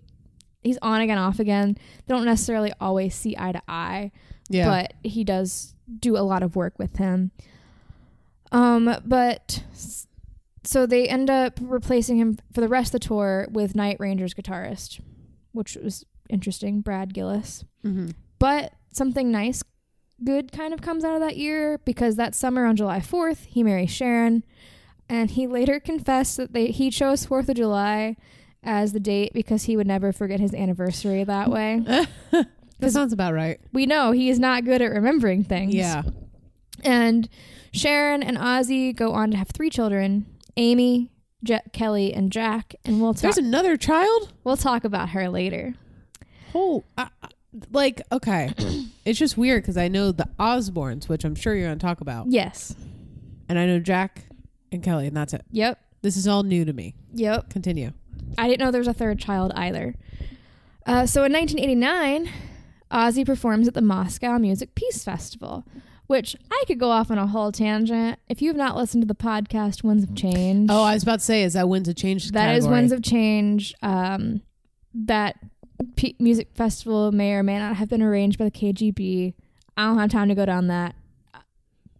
[0.61, 1.77] he's on again, off again.
[2.05, 4.11] They don't necessarily always see eye to eye,
[4.49, 4.65] Yeah.
[4.67, 7.31] but he does do a lot of work with him.
[8.51, 9.63] Um, but
[10.63, 14.33] so they end up replacing him for the rest of the tour with Night Ranger's
[14.33, 14.99] guitarist,
[15.53, 17.63] which was interesting, Brad Gillis.
[17.81, 19.63] hmm But something nice,
[20.23, 23.63] good kind of comes out of that year because that summer on July 4th, he
[23.63, 24.43] marries Sharon.
[25.09, 28.15] And he later confessed that they, he chose 4th of July
[28.63, 31.81] as the date because he would never forget his anniversary that way.
[32.79, 33.59] that sounds about right.
[33.73, 35.73] we know he is not good at remembering things.
[35.73, 36.03] Yeah.
[36.83, 37.27] And
[37.71, 40.25] Sharon and Ozzy go on to have three children
[40.57, 41.09] Amy,
[41.43, 42.75] Je- Kelly, and Jack.
[42.85, 44.33] And we'll talk, There's another child?
[44.43, 45.73] we'll talk about her later.
[46.53, 47.07] Oh, I,
[47.71, 48.51] like okay.
[49.05, 52.01] it's just weird because I know the Osbournes, which I'm sure you're going to talk
[52.01, 52.75] about, Yes.
[53.47, 54.23] and I know Jack
[54.71, 55.43] and Kelly, and that's it.
[55.51, 55.79] Yep.
[56.01, 56.95] This is all new to me.
[57.13, 57.49] Yep.
[57.51, 57.91] Continue.
[58.37, 59.95] I didn't know there was a third child either.
[60.85, 62.29] Uh, so in 1989,
[62.91, 65.65] Ozzy performs at the Moscow Music Peace Festival,
[66.07, 68.19] which I could go off on a whole tangent.
[68.27, 71.19] If you have not listened to the podcast Winds of Change, Oh, I was about
[71.19, 72.31] to say, is that Winds of Change?
[72.31, 72.67] that is?
[72.67, 73.73] Winds of Change.
[73.81, 74.41] Um,
[74.93, 75.37] that
[75.95, 79.33] P- music festival may or may not have been arranged by the KGB.
[79.77, 80.95] I don't have time to go down that.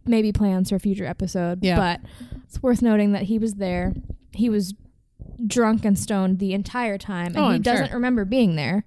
[0.04, 1.60] Maybe plans for a future episode.
[1.62, 1.76] Yeah.
[1.76, 2.00] But
[2.44, 3.94] it's worth noting that he was there.
[4.32, 4.74] He was
[5.46, 7.94] drunk and stoned the entire time, and Oh, he I'm doesn't sure.
[7.96, 8.84] remember being there.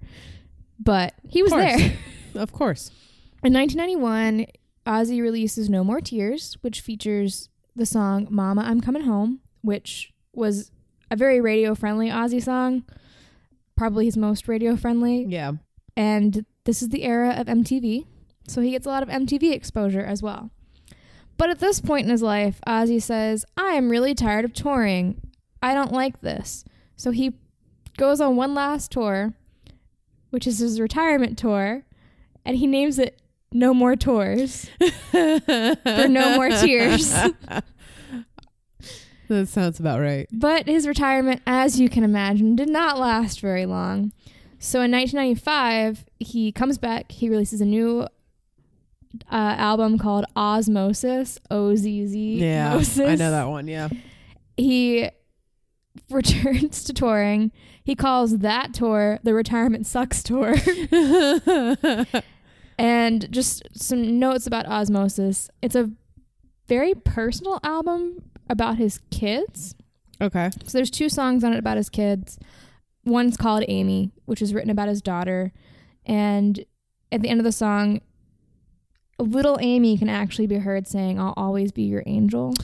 [0.78, 1.76] But he was course.
[1.76, 1.92] there.
[2.34, 2.90] Of course.
[3.42, 4.46] In 1991,
[4.86, 10.70] Ozzy releases No More Tears, which features the song Mama, I'm Coming Home, which was
[11.10, 12.84] a very radio friendly Ozzy song,
[13.76, 15.24] probably his most radio friendly.
[15.28, 15.52] Yeah.
[15.96, 18.06] And this is the era of MTV,
[18.48, 20.50] so he gets a lot of MTV exposure as well.
[21.38, 25.20] But at this point in his life, Ozzy says, I am really tired of touring.
[25.62, 26.64] I don't like this.
[26.96, 27.34] So he
[27.96, 29.34] goes on one last tour,
[30.30, 31.84] which is his retirement tour,
[32.44, 33.20] and he names it
[33.52, 34.70] No More Tours.
[35.10, 37.10] For No More Tears.
[39.28, 40.28] that sounds about right.
[40.32, 44.12] But his retirement, as you can imagine, did not last very long.
[44.58, 47.12] So in 1995, he comes back.
[47.12, 48.06] He releases a new
[49.30, 51.38] uh, album called Ozzmosis.
[51.50, 52.38] O Z Z.
[52.40, 52.74] Yeah.
[52.74, 53.68] I know that one.
[53.68, 53.88] Yeah.
[54.56, 55.10] He
[56.10, 57.52] returns to touring.
[57.84, 60.54] He calls that tour the Retirement Sucks Tour.
[62.78, 65.48] and just some notes about Ozzmosis.
[65.62, 65.90] It's a
[66.66, 69.74] very personal album about his kids.
[70.20, 70.50] okay.
[70.64, 72.38] So there's two songs on it about his kids.
[73.04, 75.52] One's called Amy, which is written about his daughter.
[76.04, 76.64] And
[77.12, 78.00] at the end of the song,
[79.18, 82.54] little Amy can actually be heard saying, I'll always be your angel,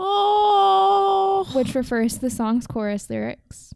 [0.00, 1.48] Oh.
[1.54, 3.72] which refers to the song's chorus lyrics.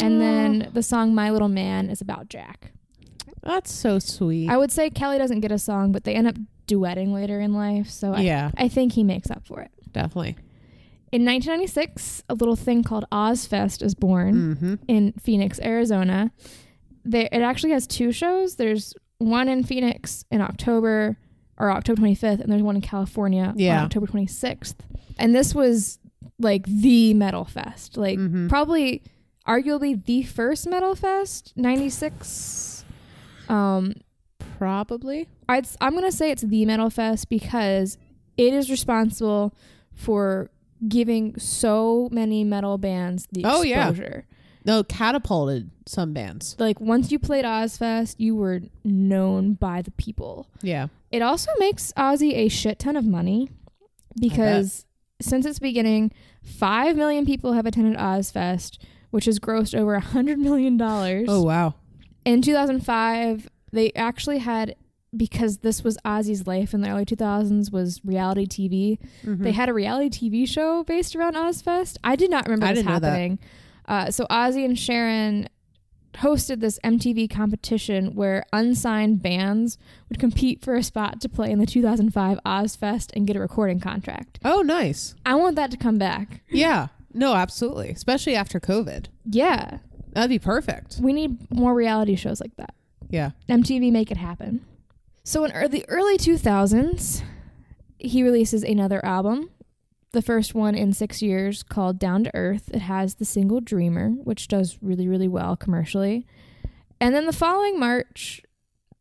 [0.00, 2.72] And then the song My Little Man is about Jack.
[3.42, 4.50] That's so sweet.
[4.50, 6.36] I would say Kelly doesn't get a song, but they end up
[6.66, 7.88] duetting later in life.
[7.88, 9.70] So I, yeah, I think he makes up for it.
[9.92, 10.36] definitely.
[11.12, 14.34] In 1996, a little thing called Ozzfest is born.
[14.56, 14.74] Mm-hmm.
[14.88, 16.32] in Phoenix, Arizona.
[17.04, 18.56] There, it actually has two shows.
[18.56, 21.16] There's one in Phoenix in October
[21.56, 23.78] or October 25th, and there's one in California Yeah.
[23.78, 24.74] on October 26th.
[25.18, 25.98] And this was
[26.38, 28.48] like the metal fest, like Mhm.
[28.48, 29.02] probably,
[29.46, 31.52] arguably the first metal fest.
[31.56, 32.84] 96.
[33.48, 33.94] Um,
[34.58, 35.28] Probably.
[35.48, 37.98] I'd, I'm gonna say it's the metal fest because
[38.38, 39.54] it is responsible
[39.92, 40.50] for
[40.88, 43.88] giving so many metal bands the Oh, yeah.
[43.90, 44.26] exposure.
[44.64, 46.56] No, catapulted some bands.
[46.58, 50.48] like once you played Ozzfest, you were known by the people.
[50.62, 50.88] Yeah.
[51.12, 53.48] It also makes Ozzy a shit ton of money
[54.18, 54.84] because
[55.20, 56.12] since its beginning,
[56.44, 58.78] 5 million people have attended Ozzfest,
[59.10, 60.80] which has grossed over a $100 million.
[60.80, 61.74] Oh wow.
[62.24, 64.74] In 2005, they actually had
[65.16, 68.98] because this was Ozzy's life in the early 2000s was reality TV.
[69.24, 69.42] Mhm.
[69.42, 71.96] They had a reality TV show based around Ozzfest.
[72.04, 73.02] I did not remember I this that.
[73.02, 73.38] happening.
[73.86, 75.48] Uh, so Ozzy and Sharon
[76.18, 81.58] hosted this MTV competition where unsigned bands would compete for a spot to play in
[81.58, 84.38] the 2005 Ozzfest and get a recording contract.
[84.44, 85.14] Oh nice.
[85.24, 86.42] I want that to come back.
[86.48, 86.88] Yeah.
[87.12, 87.90] No, absolutely.
[87.90, 89.06] Especially after COVID.
[89.24, 89.78] Yeah,
[90.12, 90.98] That'd be perfect.
[91.00, 92.74] we need more reality shows like that.
[93.10, 93.30] Yeah.
[93.48, 94.64] MTV make it happen.
[95.24, 97.22] So in the early 2000s,
[97.98, 99.50] he releases another album,
[100.16, 102.70] the first one in six years, called Down to Earth.
[102.72, 106.26] It has the single Dreamer, which does really, really well commercially.
[106.98, 108.40] And then the following March,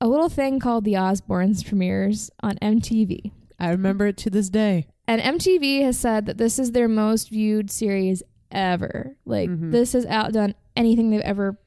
[0.02, 3.32] a little thing called The Osbournes premieres on MTV.
[3.58, 4.88] I remember it to this day.
[5.08, 9.16] And MTV has said that this is their most viewed series ever.
[9.26, 9.72] Like, Mhm.
[9.72, 11.58] this has outdone anything they've ever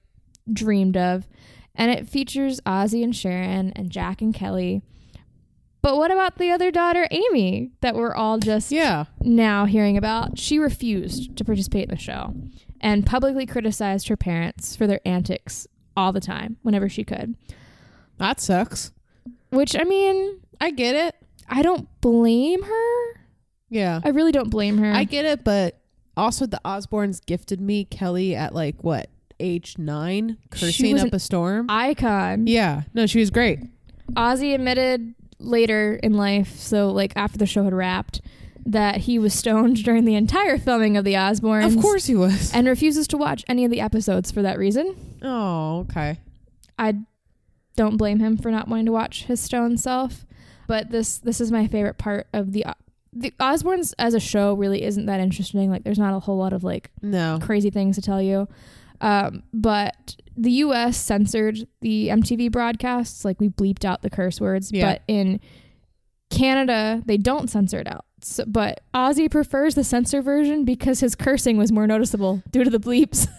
[0.53, 1.27] dreamed of.
[1.75, 4.83] And it features Ozzy and Sharon and Jack and Kelly.
[5.81, 9.05] But what about the other daughter, Amy, that we're all just Yeah.
[9.23, 10.39] now hearing about?
[10.39, 12.35] She refused to participate in the show
[12.81, 17.37] and publicly criticized her parents for their antics all the time, whenever she could.
[18.19, 18.93] That sucks.
[19.51, 21.15] Which, I mean, I get it.
[21.49, 23.21] I don't blame her.
[23.71, 24.01] Yeah.
[24.05, 24.93] I really don't blame her.
[24.93, 25.81] I get it, but
[26.17, 29.09] also the Osbournes gifted me Kelly at like what
[29.41, 31.67] age nine, cursing up a storm.
[31.69, 32.47] Icon.
[32.49, 33.61] yeah, no, she was great.
[34.15, 38.21] Ozzy admitted later in life, so like after the show had wrapped,
[38.67, 41.75] that he was stoned during the entire filming of the Osbournes.
[41.77, 42.53] Of course he was.
[42.53, 44.95] And refuses to watch any of the episodes for that reason.
[45.23, 46.21] Oh, okay.
[46.79, 46.95] I
[47.77, 50.25] don't blame him for not wanting to watch his stoned self.
[50.67, 52.67] But this this is my favorite part of the
[53.15, 55.71] the Osbournes as a show really isn't that interesting.
[55.71, 57.39] Like there's not a whole lot of like No.
[57.41, 58.49] crazy things to tell you.
[59.01, 60.97] Um, but the U.S.
[60.97, 63.25] censored the MTV broadcasts.
[63.25, 64.71] Like we bleeped out the curse words.
[64.73, 64.93] Yeah.
[64.93, 65.41] But in
[66.31, 68.05] Canada, they don't censor it out.
[68.21, 72.71] So, but Ozzy prefers the censor version because his cursing was more noticeable due to
[72.71, 73.29] the bleeps.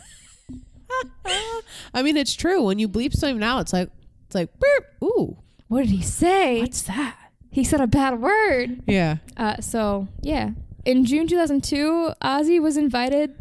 [1.93, 2.63] I mean, it's true.
[2.63, 3.89] When you bleep something out, it's like
[4.25, 4.85] it's like Beep.
[5.03, 6.61] ooh, what did he say?
[6.61, 7.15] what's that?
[7.51, 8.81] He said a bad word.
[8.87, 9.17] Yeah.
[9.35, 10.51] Uh, so yeah,
[10.85, 13.35] in June 2002, Ozzy was invited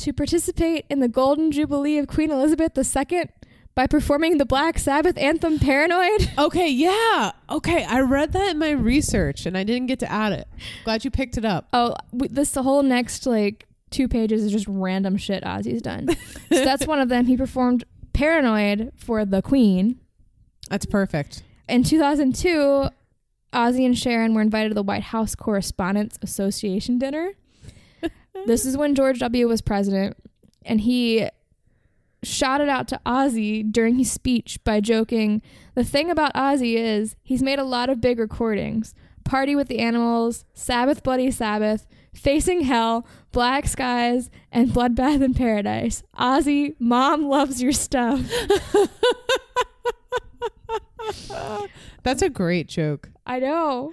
[0.00, 3.28] to participate in the Golden Jubilee of Queen Elizabeth II
[3.74, 6.68] by performing the Black Sabbath anthem "Paranoid." Okay.
[6.68, 7.32] Yeah.
[7.48, 7.84] Okay.
[7.84, 10.48] I read that in my research and I didn't get to add it.
[10.84, 11.68] Glad you picked it up.
[11.72, 16.08] Oh, this the whole next like two pages is just random shit Ozzy's done.
[16.52, 17.26] so that's one of them.
[17.26, 20.00] He performed "Paranoid" for the Queen.
[20.68, 21.42] That's perfect.
[21.68, 22.88] In 2002,
[23.52, 27.32] Ozzy and Sharon were invited to the White House Correspondents Association dinner.
[28.46, 29.48] This is when George W.
[29.48, 30.16] was president,
[30.64, 31.28] and he
[32.22, 35.42] shouted out to Ozzy during his speech by joking,
[35.74, 39.78] The thing about Ozzy is he's made a lot of big recordings Party with the
[39.78, 46.02] Animals, Sabbath Bloody Sabbath, Facing Hell, Black Skies, and Bloodbath in Paradise.
[46.18, 48.20] Ozzy, mom loves your stuff.
[52.02, 53.10] That's a great joke.
[53.26, 53.92] I know.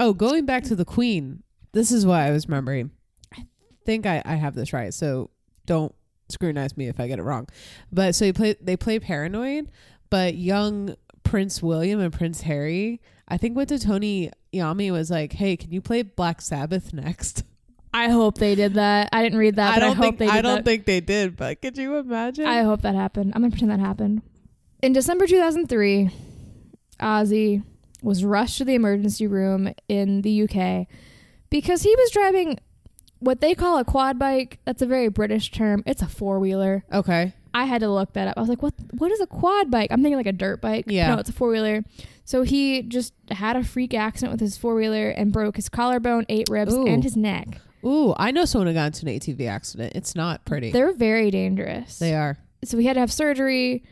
[0.00, 1.42] Oh, going back to the Queen.
[1.72, 2.90] This is why I was remembering.
[3.88, 5.30] I think I, I have this right, so
[5.64, 5.94] don't
[6.28, 7.48] scrutinize me if I get it wrong.
[7.90, 9.70] But so they play they play Paranoid,
[10.10, 15.32] but young Prince William and Prince Harry, I think went to Tony Iommi was like,
[15.32, 17.44] "Hey, can you play Black Sabbath next?"
[17.94, 19.08] I hope they did that.
[19.10, 20.64] I didn't read that, I but don't hope think they did I don't that.
[20.66, 22.44] think they did, but could you imagine?
[22.44, 23.32] I hope that happened.
[23.34, 24.20] I'm gonna pretend that happened.
[24.82, 26.10] In December 2003,
[27.00, 27.62] Ozzy
[28.02, 30.86] was rushed to the emergency room in the UK
[31.48, 32.58] because he was driving
[33.20, 34.58] what they call a quad bike.
[34.64, 35.82] That's a very British term.
[35.86, 36.84] It's a four wheeler.
[36.92, 37.34] okay.
[37.54, 38.34] I had to look that up.
[38.36, 39.90] I was like, what what is a quad bike?
[39.90, 40.84] I'm thinking like a dirt bike.
[40.86, 41.14] Yeah.
[41.14, 41.82] No, it's a four wheeler.
[42.24, 46.26] So he just had a freak accident with his four wheeler and broke his collarbone,
[46.28, 46.86] eight ribs, Ooh.
[46.86, 47.58] and his neck.
[47.84, 49.94] Ooh, I know someone who got into an ATV accident.
[49.96, 50.70] It's not pretty.
[50.72, 51.98] They're very dangerous.
[51.98, 52.36] they are.
[52.64, 53.82] so he had to have surgery.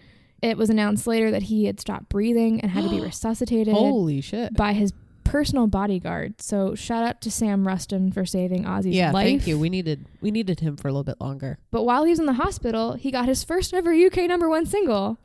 [0.42, 4.20] It was announced later that he had stopped breathing and had to be resuscitated Holy
[4.20, 4.54] shit.
[4.54, 4.92] by his
[5.26, 6.40] personal bodyguard.
[6.40, 9.26] So shout out to Sam Ruston for saving Ozzy's yeah, life.
[9.26, 9.58] thank you.
[9.58, 11.58] We needed we needed him for a little bit longer.
[11.70, 14.66] But while he was in the hospital, he got his first ever UK number one
[14.66, 15.18] single,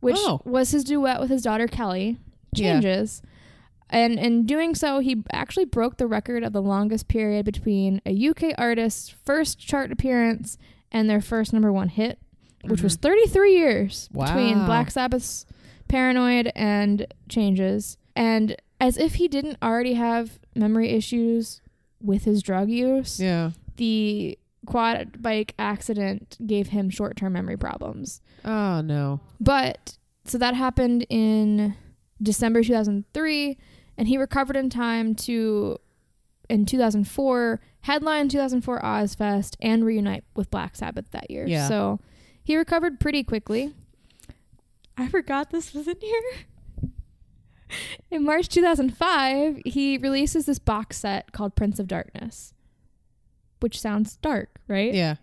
[0.00, 0.40] which Oh.
[0.44, 2.18] was his duet with his daughter Kelly,
[2.54, 2.72] Yeah.
[2.74, 3.22] Changes.
[3.90, 8.12] And in doing so, he actually broke the record of the longest period between a
[8.12, 10.58] UK artist's first chart appearance
[10.92, 12.18] and their first number one hit,
[12.64, 13.02] which was mm.
[13.02, 14.58] 33 years between.
[14.58, 14.66] Wow.
[14.66, 15.46] Black Sabbath's
[15.88, 17.96] Paranoid and Changes.
[18.14, 21.60] And as if he didn't already have memory issues
[22.00, 23.50] with his drug use, Yeah.
[23.76, 28.20] the quad bike accident gave him short term memory problems.
[28.44, 29.20] Oh no.
[29.40, 31.74] But so that happened in
[32.22, 33.56] December 2003,
[33.96, 35.78] and he recovered in time to,
[36.48, 41.46] in 2004, headline 2004 Ozzfest and reunite with Black Sabbath that year.
[41.46, 41.66] Yeah.
[41.68, 41.98] So
[42.44, 43.72] he recovered pretty quickly.
[44.96, 46.22] I forgot this was in here.
[48.10, 52.54] In March 2005, he releases this box set called Prince of Darkness,
[53.60, 54.92] which sounds dark, right?
[54.94, 55.16] Yeah.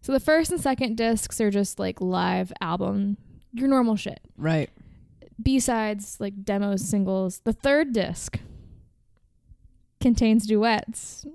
[0.00, 3.16] So the first and second discs are just like live album,
[3.52, 4.20] your normal shit.
[4.36, 4.70] Right.
[5.42, 7.40] B sides, like demos, singles.
[7.44, 8.38] The third disc
[10.00, 11.26] contains duets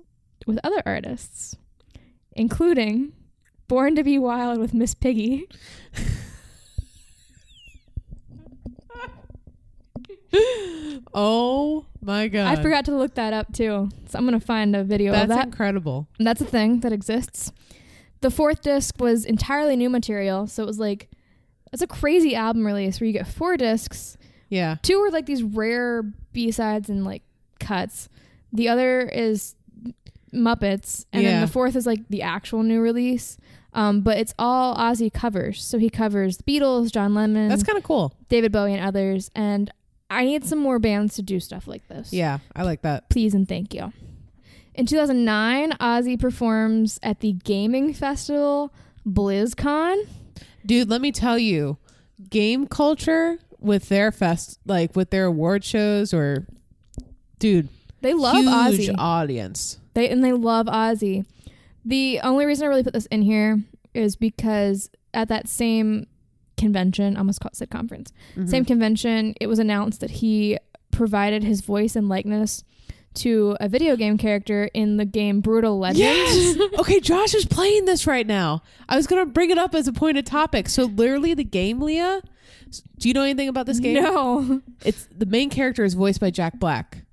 [0.46, 1.56] with other artists,
[2.32, 3.12] including
[3.68, 5.48] Born to Be Wild with Miss Piggy,
[11.14, 12.58] Oh my god.
[12.58, 13.90] I forgot to look that up too.
[14.08, 15.46] So I'm going to find a video That's of that.
[15.46, 16.08] incredible.
[16.18, 17.52] And that's a thing that exists.
[18.22, 20.46] The fourth disc was entirely new material.
[20.46, 21.10] So it was like,
[21.72, 24.16] it's a crazy album release where you get four discs.
[24.48, 24.76] Yeah.
[24.82, 27.22] Two are like these rare B sides and like
[27.58, 28.08] cuts.
[28.52, 29.54] The other is
[30.32, 33.36] Muppets, and then the fourth is like the actual new release.
[33.74, 35.62] Um, but it's all Ozzy covers.
[35.64, 38.14] So he covers the Beatles, John Lennon, That's kind of cool.
[38.28, 39.30] David Bowie, and others.
[39.34, 39.72] And
[40.12, 42.12] I need some more bands to do stuff like this.
[42.12, 43.08] Yeah, I like that.
[43.08, 43.92] Please and thank you.
[44.74, 48.72] In 2009, Ozzy performs at the gaming festival
[49.06, 50.02] BlizzCon.
[50.64, 51.78] Dude, let me tell you,
[52.30, 56.46] game culture with their fest like with their award shows or
[57.38, 57.68] dude,
[58.00, 58.94] They love huge Ozzy.
[58.98, 59.78] audience.
[59.94, 61.24] They and they love Ozzy.
[61.84, 63.60] The only reason I really put this in here
[63.94, 66.06] is because at that same
[66.56, 68.48] convention, almost called said conference, Mhm.
[68.48, 70.58] same convention, it was announced that he
[70.90, 72.64] provided his voice and likeness
[73.14, 76.00] to a video game character in the game Brutal Legends.
[76.00, 76.56] Yes.
[76.78, 78.62] okay, Josh is playing this right now.
[78.88, 80.68] I was gonna bring it up as a point of topic.
[80.68, 82.22] So literally, the game, Leah.
[82.98, 84.02] Do you know anything about this game?
[84.02, 84.62] No.
[84.84, 87.04] It's the main character is voiced by Jack Black.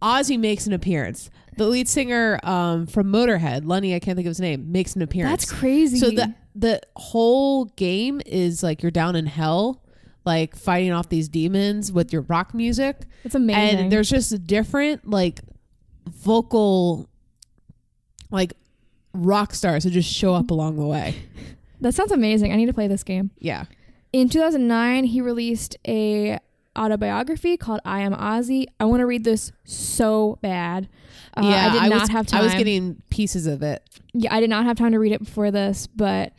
[0.00, 1.30] Ozzy makes an appearance.
[1.56, 5.02] The lead singer um, from Motorhead, Lenny, I can't think of his name, makes an
[5.02, 5.44] appearance.
[5.46, 5.98] That's crazy.
[5.98, 9.82] So the the whole game is like you're down in hell,
[10.24, 13.78] like fighting off these demons with your rock music, it's amazing.
[13.78, 15.40] and there's just different like
[16.10, 17.08] vocal,
[18.30, 18.54] like
[19.14, 21.14] rock stars who just show up along the way.
[21.80, 22.52] that sounds amazing.
[22.52, 23.30] I need to play this game.
[23.38, 23.64] Yeah,
[24.12, 26.38] In 2009, he released a
[26.76, 28.66] autobiography called I Am Ozzy.
[28.80, 30.88] I want to read this so bad.
[31.38, 31.66] Uh, yeah.
[31.68, 32.40] I did not was, have time.
[32.40, 33.82] I was getting pieces of it.
[34.12, 36.32] yeah, I did not have time to read it before this, but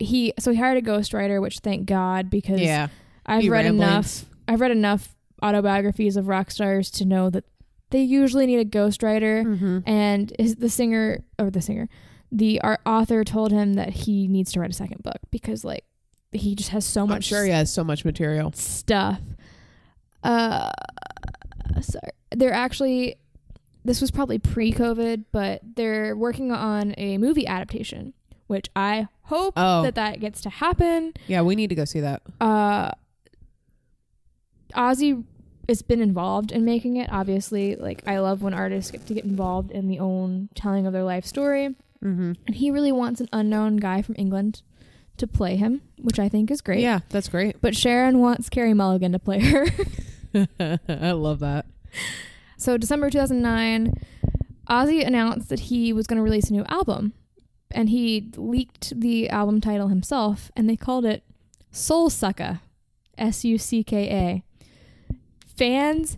[0.00, 2.88] he so he hired a ghostwriter, which thank God because Yeah,
[3.26, 3.80] I've read ramblings.
[3.82, 4.24] enough.
[4.48, 7.44] I've read enough autobiographies of rock stars to know that
[7.90, 9.44] they usually need a ghostwriter.
[9.44, 9.78] mm-hmm.
[9.86, 11.88] And his, the singer or the singer,
[12.32, 15.84] the author told him that he needs to write a second book because like
[16.32, 18.50] he just has so much I'm sure he has so much material.
[18.52, 19.20] stuff.
[20.24, 20.70] Uh,
[21.80, 22.10] sorry.
[22.32, 23.16] They're actually,
[23.84, 28.12] this was probably pre COVID, but they're working on a movie adaptation,
[28.46, 29.82] which I hope Oh.
[29.82, 31.12] that that gets to happen.
[31.26, 32.22] Yeah, we need to go see that.
[32.40, 32.90] Uh,
[34.74, 35.24] Ozzy
[35.68, 37.08] has been involved in making it.
[37.12, 40.92] Obviously, like I love when artists get to get involved in the own telling of
[40.92, 42.32] their life story, Mm-hmm.
[42.46, 44.60] and he really wants an unknown guy from England
[45.16, 46.80] to play him, which I think is great.
[46.80, 47.62] Yeah, that's great.
[47.62, 49.66] But Sharon wants Carey Mulligan to play her.
[50.88, 51.64] I love that.
[52.64, 53.92] So December 2009,
[54.70, 57.12] Ozzy announced that he was going to release a new album,
[57.70, 61.24] and he leaked the album title himself, and they called it
[61.70, 62.60] Soul Sucka,
[63.18, 64.42] S U C K
[65.10, 65.14] A.
[65.46, 66.16] Fans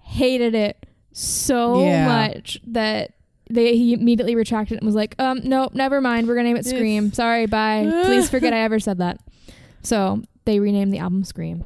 [0.00, 2.06] hated it so Yeah.
[2.26, 3.12] much that
[3.48, 6.26] they he immediately retracted it and was like, um, nope, never mind.
[6.26, 7.12] We're gonna name it Scream.
[7.22, 7.88] Sorry, bye.
[8.04, 9.20] Please forget I ever said that.
[9.82, 11.64] So they renamed the album Scream.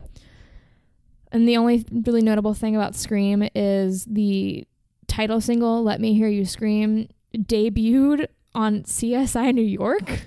[1.33, 4.67] And the only really notable thing about Scream is the
[5.07, 10.23] title single, Let Me Hear You Scream, debuted on CSI New York,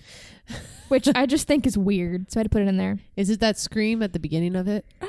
[0.90, 2.32] which I just think is weird.
[2.32, 3.00] So I had to put it in there.
[3.16, 4.86] Is it that scream at the beginning of it?
[5.02, 5.08] Uh,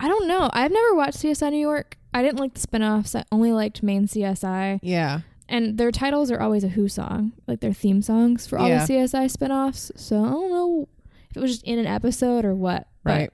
[0.00, 0.50] I don't know.
[0.52, 1.96] I've never watched CSI New York.
[2.12, 3.14] I didn't like the spin-offs.
[3.14, 4.80] I only liked main CSI.
[4.82, 5.20] Yeah.
[5.48, 8.84] And their titles are always a Who song, like their theme songs for all Yeah.
[8.84, 9.92] the CSI spin-offs.
[9.96, 10.88] So I don't know
[11.30, 12.86] if it was just in an episode or what.
[13.04, 13.30] Right.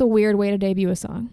[0.00, 1.28] It's a weird way to debut a song.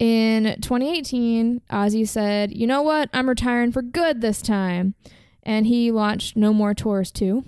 [0.00, 3.08] In 2018, Ozzy said, "You know what?
[3.12, 4.96] I'm retiring for good this time."
[5.44, 7.44] And he launched No More Tours 2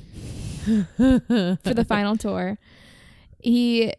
[0.96, 2.60] for the final tour.
[3.40, 3.94] He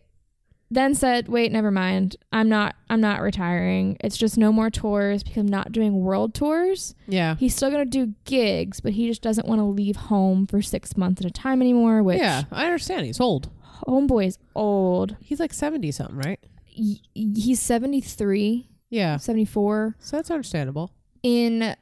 [0.71, 2.15] then said, "Wait, never mind.
[2.31, 2.77] I'm not.
[2.89, 3.97] I'm not retiring.
[3.99, 6.95] It's just no more tours because I'm not doing world tours.
[7.05, 7.35] Yeah.
[7.35, 10.95] He's still gonna do gigs, but he just doesn't want to leave home for six
[10.95, 12.01] months at a time anymore.
[12.01, 13.07] Which Yeah, I understand.
[13.07, 13.49] He's old.
[13.87, 15.15] Homeboy's old.
[15.19, 16.39] He's like 70 something, right?
[16.77, 19.17] Y- he's 73, Yeah.
[19.17, 19.95] 74.
[19.99, 20.91] So that's understandable.
[21.21, 21.75] In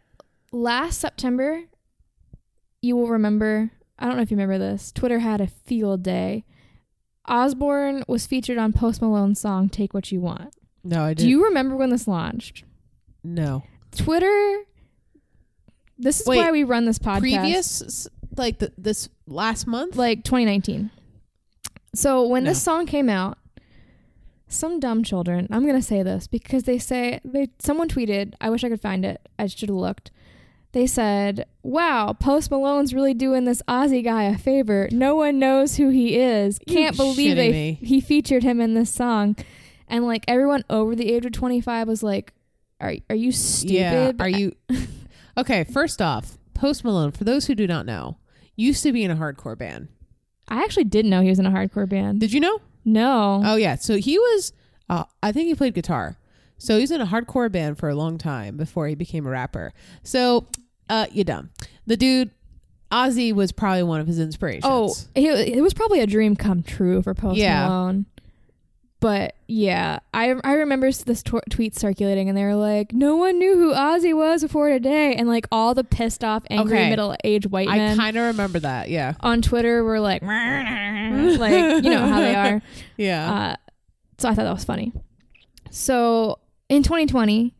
[0.52, 1.64] last September,
[2.82, 3.72] you will remember.
[4.00, 4.92] I don't know if you remember this.
[4.92, 6.44] Twitter had a field day.
[7.26, 11.26] Osbourne was featured on Post Malone's song "Take What You Want." No, I didn't.
[11.26, 12.64] Do you remember when this launched?
[13.24, 13.64] no.
[13.96, 14.64] Twitter.
[16.00, 17.20] This is Wait, why we run this podcast.
[17.20, 19.96] Previous, like the, this last month?
[19.98, 20.90] like 2019.
[21.94, 23.38] So when this song came out,
[24.48, 28.50] some dumb children, I'm going to say this because they say they someone tweeted, I
[28.50, 29.28] wish I could find it.
[29.38, 30.12] I should have looked.
[30.74, 34.88] They said, "Wow, Post Malone's really doing this Ozzy guy a favor.
[34.92, 36.60] No one knows who he is.
[36.66, 37.80] Can't believe they me.
[37.82, 39.36] he featured him in this song."
[39.90, 42.34] And like everyone over the age of 25 was like,
[42.80, 43.74] "Are are you stupid?
[43.76, 44.12] Yeah.
[44.18, 44.54] Are you.
[45.38, 48.18] okay, first off, Post Malone, for those who do not know,
[48.56, 49.90] used to be in a hardcore band.
[50.52, 52.20] I actually didn't know he was in a hardcore band.
[52.20, 52.60] Did you know?
[52.84, 53.42] no.
[53.46, 53.76] Oh, yeah.
[53.76, 54.54] So he was,
[54.90, 56.18] uh, I think he played guitar.
[56.58, 59.30] So he was in a hardcore band for a long time before he became a
[59.30, 59.72] rapper.
[60.04, 60.48] So,
[60.90, 61.50] uh, you dumb.
[61.88, 62.32] The dude,
[62.92, 64.66] Ozzy, was probably one of his inspirations.
[64.68, 67.68] Oh, it, it was probably a dream come true for Post Yeah.
[67.68, 68.06] Malone.
[69.02, 73.40] But yeah, I I remember this tw- tweet circulating, and they were like, "No one
[73.40, 76.90] knew who Ozzy was before today," and like all the pissed off, angry Okay.
[76.92, 78.90] middle aged white I men kind of remember that.
[78.90, 79.16] Yeah.
[79.22, 82.62] on Twitter were like, like you know how they are.
[82.98, 83.34] Yeah.
[83.34, 83.56] Uh,
[84.20, 84.94] so I thought that was funny.
[85.72, 86.38] So
[86.70, 87.56] in 2020,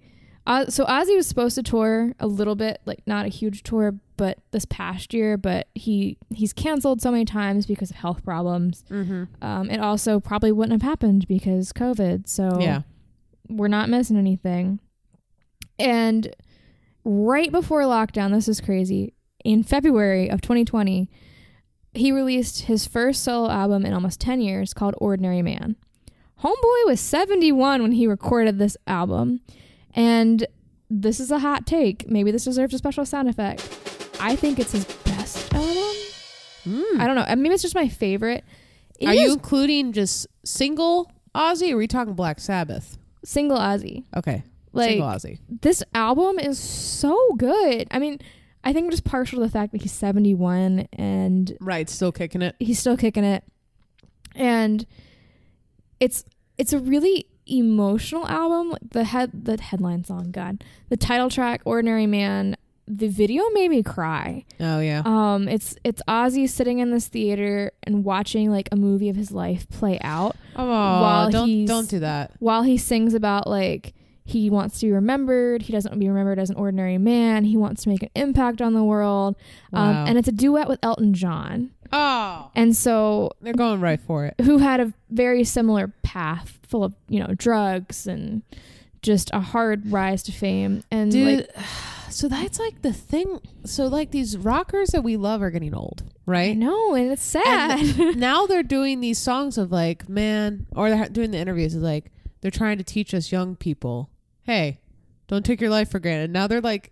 [0.48, 3.94] uh, so Ozzy was supposed to tour a little bit, like not a huge tour,
[4.18, 8.84] but this past year, but he he's canceled so many times because of health problems.
[8.90, 9.24] mm-hmm.
[9.44, 12.28] Um, it also probably wouldn't have happened because COVID.
[12.28, 12.82] So Yeah.
[13.50, 14.80] we're not missing anything.
[15.80, 16.34] And
[17.04, 19.14] right before lockdown, this is crazy.
[19.44, 21.10] In February of 2020,
[21.94, 25.76] he released his first solo album in almost 10 years called Ordinary Man.
[26.44, 29.42] Homeboy was 71 when he recorded this album.
[29.94, 30.46] And
[30.90, 32.10] this is a hot take.
[32.10, 33.62] Maybe this deserves a special sound effect.
[34.20, 35.96] I think it's his best album.
[36.64, 37.02] Hmm.
[37.02, 37.26] I don't know.
[37.28, 38.44] I mean, it's just my favorite.
[39.00, 39.08] It.
[39.08, 42.98] Are you including just single Ozzy or are we talking Black Sabbath?
[43.24, 44.04] single Ozzy?
[44.16, 44.44] Okay.
[44.74, 45.40] Like single Ozzy.
[45.62, 47.88] this album is so good.
[47.92, 48.20] I mean,
[48.64, 51.90] I think I'm just partial to the fact that he's 71 and Right.
[51.90, 52.56] Still kicking it.
[52.60, 53.44] he's still kicking it.
[54.36, 54.86] And
[56.00, 56.24] it's
[56.58, 58.78] it's a really emotional album.
[58.92, 60.64] The head the headline song, God.
[60.90, 62.56] The title track, Ordinary Man,
[62.88, 64.44] the video made me cry.
[64.60, 65.02] Oh, yeah.
[65.06, 69.32] Um it's it's Ozzy sitting in this theater and watching like a movie of his
[69.32, 72.32] life play out Oh, while don't, don't do that.
[72.40, 73.94] while he sings about like
[74.24, 77.44] he wants to be remembered he doesn't want to be remembered as an ordinary man
[77.44, 79.36] he wants to make an impact on the world
[79.72, 79.82] Wow.
[79.90, 84.26] um, and it's a duet with elton john oh, and so they're going right for
[84.26, 84.36] it.
[84.42, 88.42] who had a very similar path full of you know drugs and
[89.02, 91.66] just a hard rise to fame and Dude, like
[92.10, 93.40] so that's like the thing.
[93.66, 96.58] So, like, these rockers that we love are getting old, i right?
[96.58, 101.10] know and it's sad And now they're doing these songs of like, man, or they're
[101.10, 102.12] doing the interviews of like,
[102.42, 104.10] they're trying to teach us young people,
[104.44, 104.80] hey,
[105.28, 106.32] don't take your life for granted.
[106.32, 106.92] Now they're like,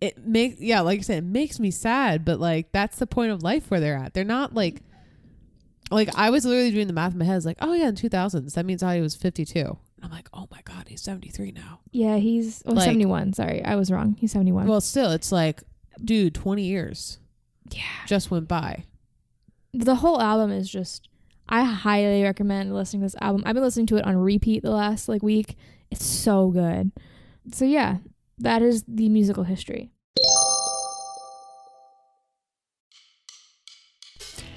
[0.00, 3.32] it makes, yeah, like I said, it makes me sad, but like, that's the point
[3.32, 4.14] of life where they're at.
[4.14, 4.82] They're not like,
[5.94, 7.36] like, I was literally doing the math in my head.
[7.36, 9.58] It's like, oh yeah, in 2000s, that means I was 52.
[9.60, 11.80] And I'm like, oh my God, he's 73 now.
[11.92, 15.62] yeah he's oh, Like- 71 sorry i was wrong he's 71 Well, still, it's like,
[16.04, 17.18] dude, 20 years
[17.70, 18.84] yeah just went by.
[19.72, 21.08] the whole album is just
[21.48, 23.42] I highly recommend listening to this album.
[23.44, 25.56] I've been listening to it on repeat the last like week.
[25.90, 26.90] It's so good.
[27.52, 27.98] So yeah,
[28.38, 29.90] that is the musical history.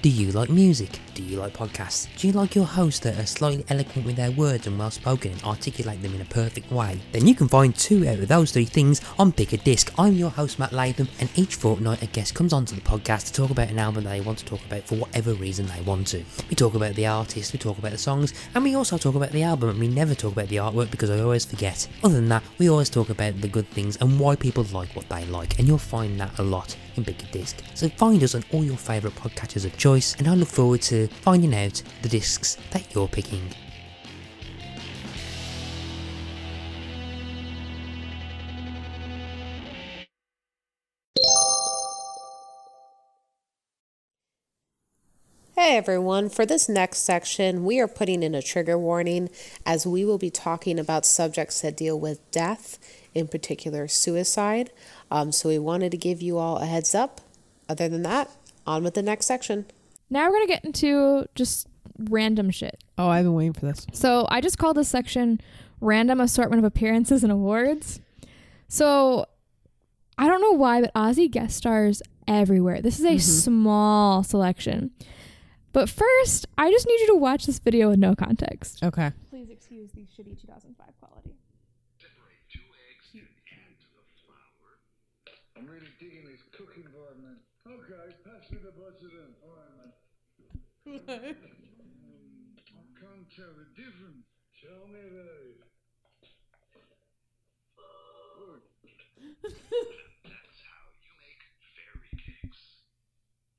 [0.00, 1.00] Do you like music?
[1.14, 2.06] Do you like podcasts?
[2.16, 5.32] Do you like your hosts that are slightly eloquent with their words and well spoken
[5.32, 7.00] and articulate them in a perfect way?
[7.10, 9.92] Then you can find two out of those three things on Pick a Disc.
[9.98, 13.32] I'm your host Matt Latham, and each fortnight a guest comes onto the podcast to
[13.32, 16.06] talk about an album that they want to talk about for whatever reason they want
[16.08, 16.22] to.
[16.48, 19.32] We talk about the artist, we talk about the songs, and we also talk about
[19.32, 21.88] the album, and we never talk about the artwork because I always forget.
[22.04, 25.08] Other than that, we always talk about the good things and why people like what
[25.08, 27.56] they like, and you'll find that a lot in Pick a Disc.
[27.74, 31.06] So find us on all your favourite podcatchers of choice, and I look forward to
[31.06, 33.40] finding out the discs that you're picking.
[45.54, 49.30] Hey everyone, for this next section, we are putting in a trigger warning
[49.64, 52.78] as we will be talking about subjects that deal with death,
[53.14, 54.70] in particular suicide.
[55.10, 57.22] Um, so we wanted to give you all a heads up.
[57.70, 58.30] Other than that,
[58.66, 59.64] on with the next section.
[60.10, 61.66] Now we're gonna get into just
[61.98, 62.82] random shit.
[62.96, 63.86] Oh, I've been waiting for this.
[63.92, 65.40] So I just call this section
[65.80, 68.00] random assortment of appearances and awards.
[68.68, 69.26] So
[70.16, 72.80] I don't know why, but Ozzy guest stars everywhere.
[72.82, 73.20] This is a Mhm.
[73.20, 74.90] small selection.
[75.72, 78.82] But first, I just need you to watch this video with no context.
[78.82, 79.12] Okay.
[79.30, 81.36] Please excuse the shitty 2005 quality.
[85.56, 87.36] I'm really digging this cooking vibe, man.
[87.66, 89.34] Okay, pass me the butter then.
[89.42, 89.90] All right, man.
[90.42, 90.96] Mm, I
[92.96, 94.24] can't tell the difference.
[94.56, 95.60] Show me those.
[99.42, 101.44] That's how you make
[101.76, 102.88] fairy cakes.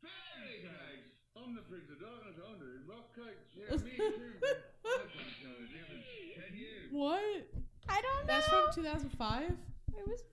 [0.02, 1.14] Fairy cakes?
[1.38, 3.54] I'm the Prince of Darkness, I'm doing rock cakes.
[3.54, 4.42] Yeah, me too.
[4.42, 6.10] I can't tell the difference.
[6.34, 6.90] Can you?
[6.98, 7.46] What?
[7.88, 8.34] I don't know.
[8.34, 9.52] That's from 2005.
[9.52, 10.24] It was.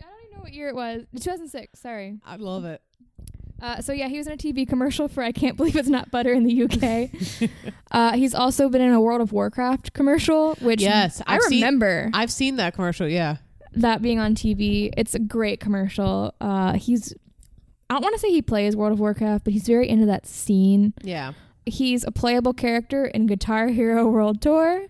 [0.00, 1.04] I don't even know what year it was.
[1.12, 1.78] 2006.
[1.78, 2.18] Sorry.
[2.24, 2.80] I love it.
[3.62, 6.10] Uh, so yeah, he was in a TV commercial for "I Can't Believe It's Not
[6.10, 7.50] Butter" in the UK.
[7.90, 11.60] uh, he's also been in a World of Warcraft commercial, which Yes, I I've seen-
[11.62, 13.08] remember I've seen that commercial.
[13.08, 13.36] Yeah.
[13.72, 14.90] that being on TV.
[14.96, 16.34] It's a great commercial.
[16.40, 17.14] Uh, he's
[17.88, 20.26] I don't want to say he plays World of Warcraft, but he's very into that
[20.26, 20.92] scene.
[21.02, 21.32] Yeah.
[21.64, 24.86] He's a playable character in Guitar Hero World Tour.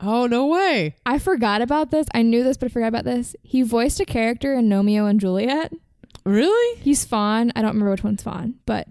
[0.00, 0.94] Oh no way.
[1.04, 2.06] I forgot about this.
[2.14, 3.36] I knew this, but I forgot about this.
[3.42, 5.72] He voiced a character in Gnomeo and Juliet.
[6.24, 6.78] Really?
[6.80, 7.52] He's Fawn.
[7.56, 8.86] I don't remember which one's Fawn, but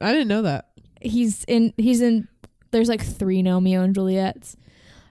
[0.00, 0.68] I didn't know that.
[1.00, 1.72] he's in.
[1.76, 2.28] He's in.
[2.70, 4.56] There's like three Romeo and Juliets.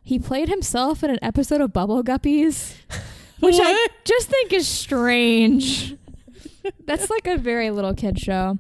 [0.04, 2.76] He played himself in an episode of Bubble Guppies,
[3.40, 5.96] which I just think is strange.
[6.86, 8.58] That's like a very little kid show.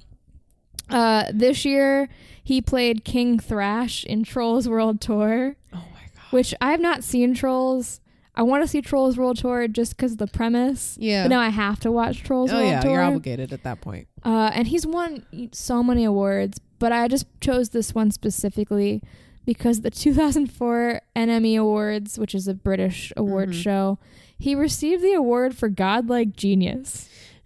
[0.89, 2.09] Uh, this year
[2.43, 5.81] he played King Thrash in Trolls World Tour, Oh my
[6.15, 6.31] god.
[6.31, 7.99] which I have not seen Trolls.
[8.35, 10.97] I want to see Trolls World Tour just because of the premise.
[10.99, 11.23] Yeah.
[11.25, 12.91] But now I have to watch Trolls oh World yeah, Tour.
[12.93, 14.07] you're obligated at that point.
[14.23, 19.01] Uh, and he's won so many awards, but I just chose this one specifically
[19.45, 23.61] because the 2004 NME Awards, which is a British award Mhm.
[23.61, 23.99] show,
[24.39, 27.07] he received the award for Godlike Genius.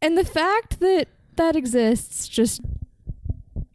[0.00, 2.60] and the fact that that exists just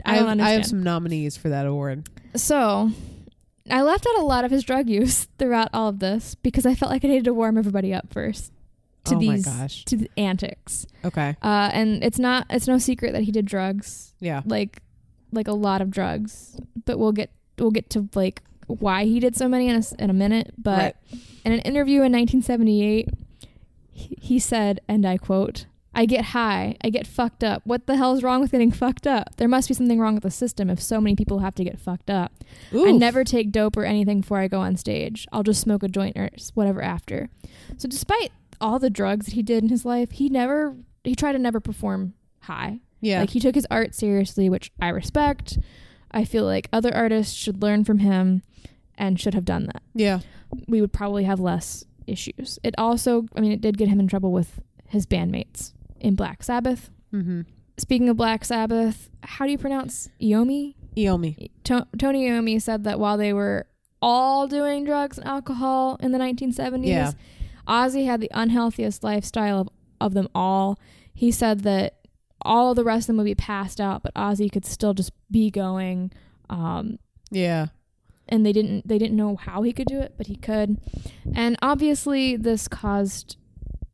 [0.05, 0.53] I I don't have, I understand.
[0.57, 2.09] have some nominees for that award.
[2.35, 2.91] so
[3.69, 6.75] I left out a lot of his drug use throughout all of this because I
[6.75, 8.51] felt like I needed to warm everybody up first
[9.05, 9.85] to oh these gosh.
[9.85, 10.85] to the antics.
[11.05, 11.35] Okay.
[11.41, 14.41] Uh, and it's not it's no secret that he did drugs, Yeah.
[14.45, 14.81] like
[15.31, 16.57] like a lot of drugs.
[16.85, 20.09] But we'll get we'll get to like why he did so many in a, in
[20.09, 20.53] a minute.
[20.57, 20.77] But
[21.11, 21.21] Right.
[21.45, 23.09] in an interview in 1978,
[23.91, 25.65] he, he said, and I quote.
[25.95, 26.75] I get high.
[26.83, 27.61] I get fucked up.
[27.65, 29.35] What the hell is wrong with getting fucked up?
[29.37, 31.79] There must be something wrong with the system if so many people have to get
[31.79, 32.31] fucked up.
[32.73, 35.27] I never take dope or anything before I go on stage.
[35.31, 37.29] I'll just smoke a joint or whatever after.
[37.77, 41.33] So despite all the drugs that he did in his life, he never he tried
[41.33, 42.79] to never perform high.
[43.01, 43.19] Yeah.
[43.19, 45.59] Like he took his art seriously, which I respect.
[46.11, 48.41] I feel like other artists should learn from him
[48.97, 49.83] and should have done that.
[49.93, 50.19] yeah.
[50.67, 52.59] We would probably have less issues.
[52.63, 55.73] It also, I mean, it did get him in trouble with his bandmates
[56.03, 56.89] in Black Sabbath.
[57.13, 57.41] Mm-hmm.
[57.77, 60.75] Speaking of Black Sabbath, how do you pronounce Iommi?
[60.95, 61.49] Iommi.
[61.63, 63.65] To- Tony Iommi said that while they were
[64.01, 67.11] all doing drugs and alcohol in the 1970s, Yeah.
[67.67, 69.69] Ozzy had the unhealthiest lifestyle of,
[70.01, 70.77] of them all.
[71.13, 71.95] He said that
[72.41, 75.49] all the rest of them would be passed out, but Ozzy could still just be
[75.49, 76.11] going.
[76.49, 76.99] Um,
[77.31, 77.67] Yeah.
[78.27, 80.77] and they didn't they didn't know how he could do it, but he could.
[81.33, 83.37] And obviously, this caused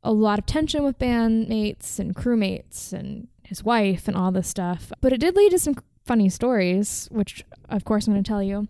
[0.03, 4.91] a lot of tension with bandmates and crewmates and his wife and all this stuff.
[5.01, 5.75] But it did lead to some
[6.05, 8.67] funny stories, which of course I'm going to tell you.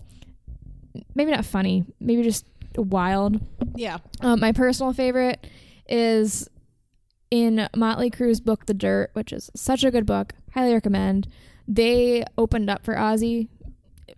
[1.15, 3.39] Maybe not funny, maybe just wild.
[3.75, 3.99] Yeah.
[4.21, 5.45] Um, my personal favorite
[5.87, 6.49] is
[7.31, 10.33] in Motley Crue's book The Dirt, which is such a good book.
[10.53, 11.27] Highly recommend.
[11.67, 13.47] They opened up for Ozzy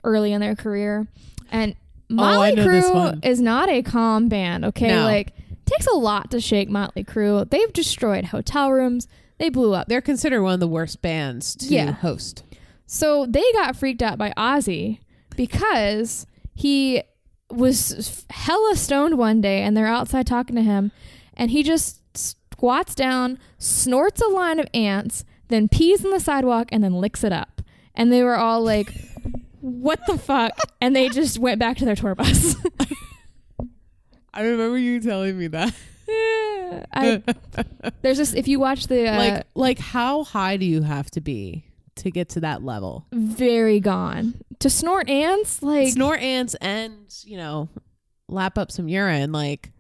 [0.04, 1.08] early in their career,
[1.52, 1.76] and
[2.10, 4.66] Oh, Motley know this Crue is not a calm band.
[4.66, 5.04] Okay, No.
[5.04, 5.34] like
[5.72, 7.50] takes a lot to shake Motley Crue.
[7.50, 9.08] They've destroyed hotel rooms.
[9.38, 9.88] They blew up.
[9.88, 11.92] They're considered one of the worst bands to Yeah.
[11.92, 12.44] host.
[12.86, 15.00] So they got freaked out by Ozzy
[15.36, 17.02] because he
[17.50, 20.92] was hella stoned one day and they're outside talking to him
[21.36, 26.68] and he just squats down, snorts a line of ants, then pees on the sidewalk
[26.72, 27.62] and then licks it up.
[27.96, 28.90] And they were all like,
[29.62, 30.52] what the fuck?
[30.80, 32.56] And they just went back to their tour bus.
[34.34, 35.74] I remember you telling me that.
[36.94, 37.22] I,
[38.02, 41.22] there's this if you watch the uh, like like how high do you have to
[41.22, 41.66] be
[41.98, 43.08] to get to that level?
[43.12, 47.70] very gone to snort ants like Snort ants and you know
[48.28, 49.72] lap up some urine like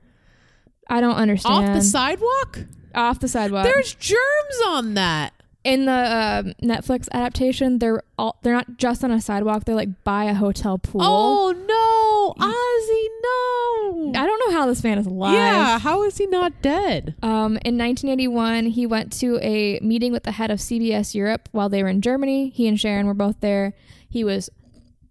[0.89, 2.59] I don't understand off the sidewalk.
[2.93, 3.63] off the sidewalk.
[3.63, 5.33] There's germs on that.
[5.63, 9.65] In the um, Netflix adaptation, they're all they're not just on a sidewalk.
[9.65, 11.01] They're like by a hotel pool.
[11.03, 13.07] Oh no, Ozzy,
[14.13, 14.19] no.
[14.19, 15.33] I don't know how this man is alive.
[15.35, 17.15] Yeah, how is he not dead?
[17.21, 21.69] Um, in 1981, he went to a meeting with the head of CBS Europe while
[21.69, 22.49] they were in Germany.
[22.49, 23.73] He and Sharon were both there.
[24.09, 24.49] He was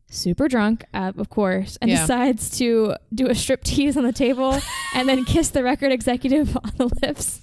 [0.08, 2.00] super drunk, uh, of course, and Yeah.
[2.00, 4.58] decides to do a strip tease on the table
[4.94, 7.40] and then kiss the record executive on the lips.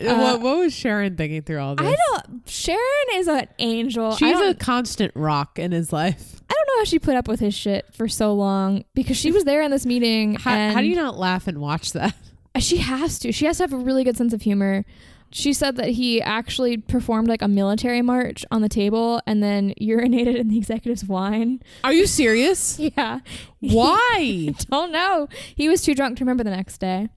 [0.00, 1.86] Uh, what, what was Sharon thinking through all this?
[1.86, 2.48] I don't.
[2.48, 2.80] Sharon
[3.14, 4.14] is an angel.
[4.16, 6.40] She's a constant rock in his life.
[6.48, 9.32] I don't know how she put up with his shit for so long because she
[9.32, 10.34] was there in this meeting.
[10.34, 12.14] How, and how do you not laugh and watch that?
[12.58, 13.30] She has to.
[13.30, 14.84] She has to have a really good sense of humor.
[15.30, 19.74] She said that he actually performed like a military march on the table and then
[19.80, 21.60] urinated in the executive's wine.
[21.84, 22.80] Are you serious?
[22.96, 23.20] Yeah.
[23.60, 24.54] Why?
[24.70, 25.28] Don't know.
[25.54, 27.10] He was too drunk to remember the next day.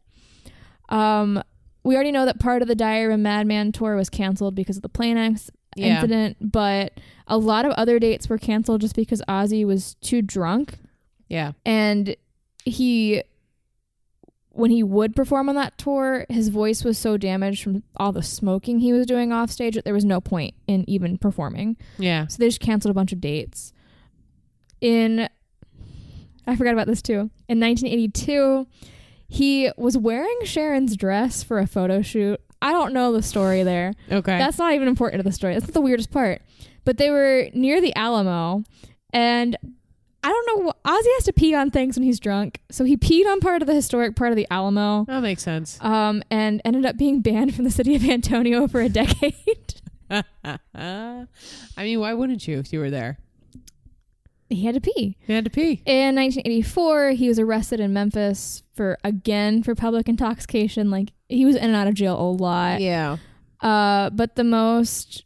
[0.90, 1.42] Um,
[1.84, 4.76] we already know that part of the Diary of a Madman tour was canceled because
[4.78, 5.96] of the plane ex- Yeah.
[5.96, 6.94] incident, but
[7.28, 10.78] a lot of other dates were canceled just because Ozzy was too drunk
[11.30, 11.54] yeah.
[11.66, 12.16] and
[12.66, 13.24] he
[14.54, 18.22] when he would perform on that tour his voice was so damaged from all the
[18.22, 22.28] smoking he was doing off stage that there was no point in even performing Yeah.
[22.28, 23.72] so they just canceled a bunch of dates
[24.82, 25.30] in
[26.46, 28.68] i forgot about this too in 1982
[29.34, 33.94] he was wearing sharon's dress for a photo shoot i don't know the story there
[34.12, 34.38] Okay.
[34.38, 35.54] that's not even important to the story.
[35.54, 36.42] That's not the weirdest part.
[36.84, 38.64] But they were near the Alamo,
[39.14, 39.56] and
[40.24, 40.74] I don't know.
[40.86, 43.68] Ozzy has to pee on things when he's drunk, so he peed on part of
[43.68, 45.78] the historic part of the Alamo, that makes sense.
[45.82, 49.76] um, and ended up being banned from the city of Antonio for a decade.
[50.44, 51.28] I
[51.78, 53.18] mean, why wouldn't you if you were there?
[54.52, 55.18] He had to pee.
[55.26, 55.82] He had to pee.
[55.86, 60.90] In 1984, he was arrested in Memphis for again for public intoxication.
[60.92, 62.82] Like he was in and out of jail a lot.
[62.82, 63.18] Yeah.
[63.62, 65.24] Uh, but the most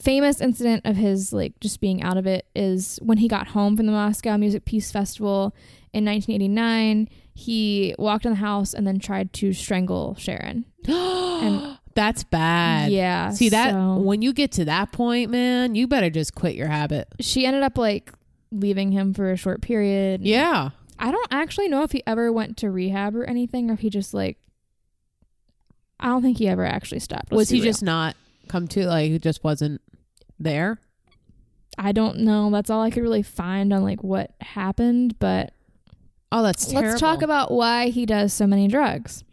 [0.00, 3.76] famous incident of his like just being out of it is when he got home
[3.76, 5.54] from the Moscow Music Peace Festival
[5.92, 7.08] in 1989.
[7.36, 10.64] He walked in the house and then tried to strangle Sharon.
[10.86, 12.90] And- That's bad.
[12.90, 13.30] yeah.
[13.30, 16.66] See that so- when you get to that point, man, you better just quit your
[16.68, 17.06] habit.
[17.20, 18.12] she ended up like
[18.54, 20.22] leaving him for a short period.
[20.22, 20.70] Yeah.
[20.98, 23.90] I don't actually know if he ever went to rehab or anything, or if he
[23.90, 24.38] just like.
[26.00, 27.30] I don't think he ever actually stopped.
[27.32, 27.64] Let's was he real.
[27.66, 28.16] just not
[28.48, 29.80] come to like he just wasn't
[30.38, 30.78] there?
[31.78, 32.50] I don't know.
[32.50, 35.52] That's all I could really find on like what happened, but
[36.30, 36.90] Oh, that's terrible.
[36.90, 39.24] let's talk about why he does so many drugs.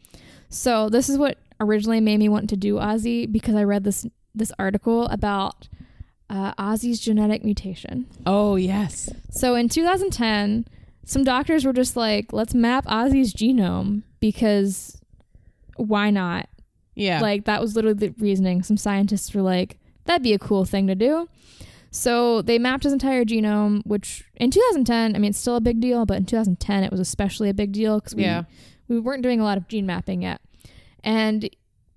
[0.50, 4.06] So this is what originally made me want to do Ozzy because I read this
[4.34, 5.68] this article about
[6.32, 8.08] uh, Ozzy's genetic mutation.
[8.26, 9.10] Oh, yes.
[9.30, 10.66] So in 2010,
[11.06, 14.98] some doctors were just like, let's map Ozzy's genome because
[15.76, 16.48] why not?
[16.96, 17.20] Yeah.
[17.22, 18.64] Like that was literally the reasoning.
[18.64, 21.28] Some scientists were like, that'd be a cool thing to do.
[21.92, 25.82] So they mapped his entire genome, which in 2010, I mean, it's still a big
[25.82, 28.44] deal, but in 2010 it was especially a big deal because we yeah.
[28.88, 30.40] we weren't doing a lot of gene mapping yet.
[31.04, 31.50] And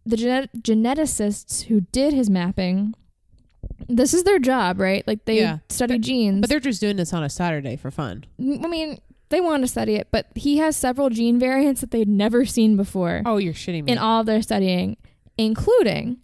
[0.05, 2.95] the genet- geneticists who did his mapping,
[3.89, 5.07] this is their job, right?
[5.07, 5.59] Like they Yeah.
[5.69, 6.41] study genes.
[6.41, 8.25] But they're just doing this on a Saturday for fun.
[8.41, 8.99] I mean,
[9.31, 12.77] they want to study it, but he has several gene variants that they'd never seen
[12.77, 13.93] before Oh, you're shitting me.
[13.93, 14.97] in all of their studying,
[15.39, 16.19] including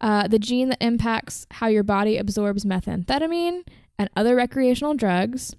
[0.00, 3.62] uh, the gene that impacts how your body absorbs methamphetamine
[3.98, 5.54] and other recreational drugs.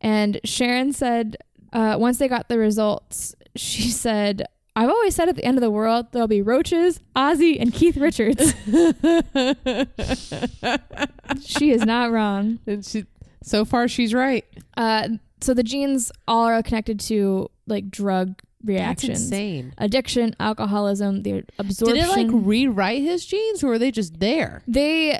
[0.00, 1.36] And Sharon said,
[1.72, 4.46] uh, once they got the results, she said,
[4.76, 7.96] I've always said at the end of the world, there'll be roaches, Ozzy, and Keith
[7.96, 8.54] Richards.
[11.44, 12.58] she is not wrong.
[12.66, 13.04] and she,
[13.42, 14.44] so far, she's right.
[14.76, 15.08] Uh,
[15.40, 19.22] so the genes all are connected to like drug That's reactions.
[19.22, 19.74] insane.
[19.78, 21.96] Addiction, alcoholism, the absorption.
[21.96, 24.62] Did it like rewrite his genes, or were they just there?
[24.66, 25.18] they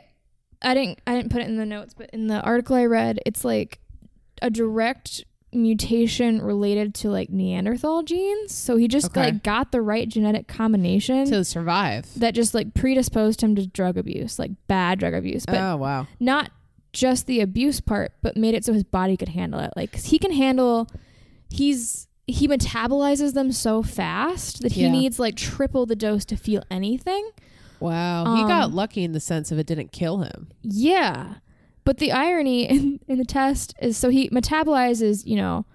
[0.62, 3.18] i didn't i didn't put it in the notes but in the article i read
[3.24, 3.78] it's like
[4.42, 9.20] a direct mutation related to like neanderthal genes so he just Okay.
[9.24, 12.07] like got the right genetic combination To survive.
[12.18, 16.07] that just like predisposed him to drug abuse like bad drug abuse but oh wow.
[16.20, 16.51] not
[16.92, 20.07] just the abuse part but made it so his body could handle it like 'cause
[20.07, 20.86] he can handle
[21.51, 24.92] he's he metabolizes them so fast that he Yeah.
[24.92, 27.28] needs like triple the dose to feel anything
[27.80, 28.36] Wow.
[28.36, 30.48] he got Um, lucky in the sense of it didn't kill him.
[30.62, 31.36] Yeah.
[31.84, 35.66] But the irony in, in the test is so he metabolizes, you know,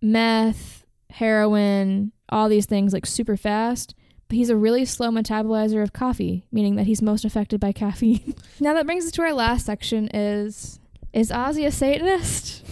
[0.00, 3.94] meth, heroin, all these things like super fast.
[4.28, 8.34] But he's a really slow metabolizer of coffee, meaning that he's most affected by caffeine.
[8.60, 10.78] now that brings us to our last section is
[11.12, 12.64] is Ozzy a Satanist?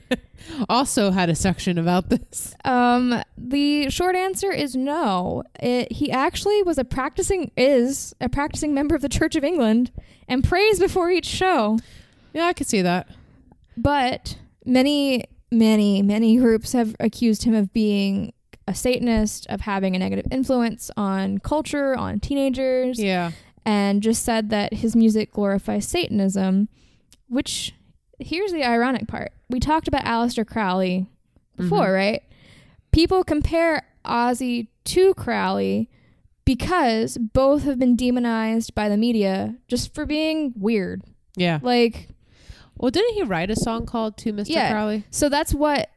[0.68, 2.54] Also had a section about this.
[2.64, 5.42] Um, the short answer is no.
[5.60, 9.90] It, he actually was a practicing is a practicing member of the Church of England
[10.28, 11.78] and prays before each show.
[12.32, 13.08] Yeah, I could see that.
[13.76, 18.32] But many, many, many groups have accused him of being
[18.66, 23.32] a Satanist, of having a negative influence on culture, on teenagers, Yeah.
[23.66, 26.68] and just said that his music glorifies Satanism,
[27.28, 27.74] which
[28.18, 29.32] here's the ironic part.
[29.48, 31.06] We talked about Aleister Crowley
[31.58, 31.62] mm-hmm.
[31.68, 32.22] before, right?
[32.92, 35.90] People compare Ozzy to Crowley
[36.44, 41.02] because both have been demonized by the media just for being weird.
[41.36, 41.58] Yeah.
[41.62, 42.10] Like,
[42.76, 44.48] Well, didn't he write a song called To Mr.
[44.48, 44.70] Yeah.
[44.70, 45.04] Crowley?
[45.10, 45.90] so that's what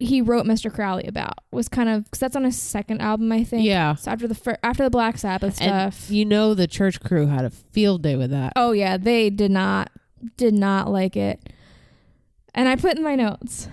[0.00, 0.72] he wrote Mr.
[0.72, 1.38] Crowley about.
[1.50, 3.64] Was kind of because that's on his second album, I think.
[3.64, 3.94] Yeah.
[3.96, 6.10] So after the fir- after the Black Sabbath And stuff.
[6.10, 8.52] you know the church crew had a field day with that.
[8.54, 9.90] Oh yeah, they did not
[10.36, 11.40] did not like it.
[12.54, 13.68] And I put in my notes.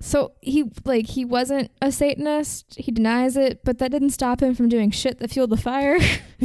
[0.00, 2.76] So he like he wasn't a Satanist.
[2.76, 6.00] He denies it, but that didn't stop him from doing shit that fueled the fire.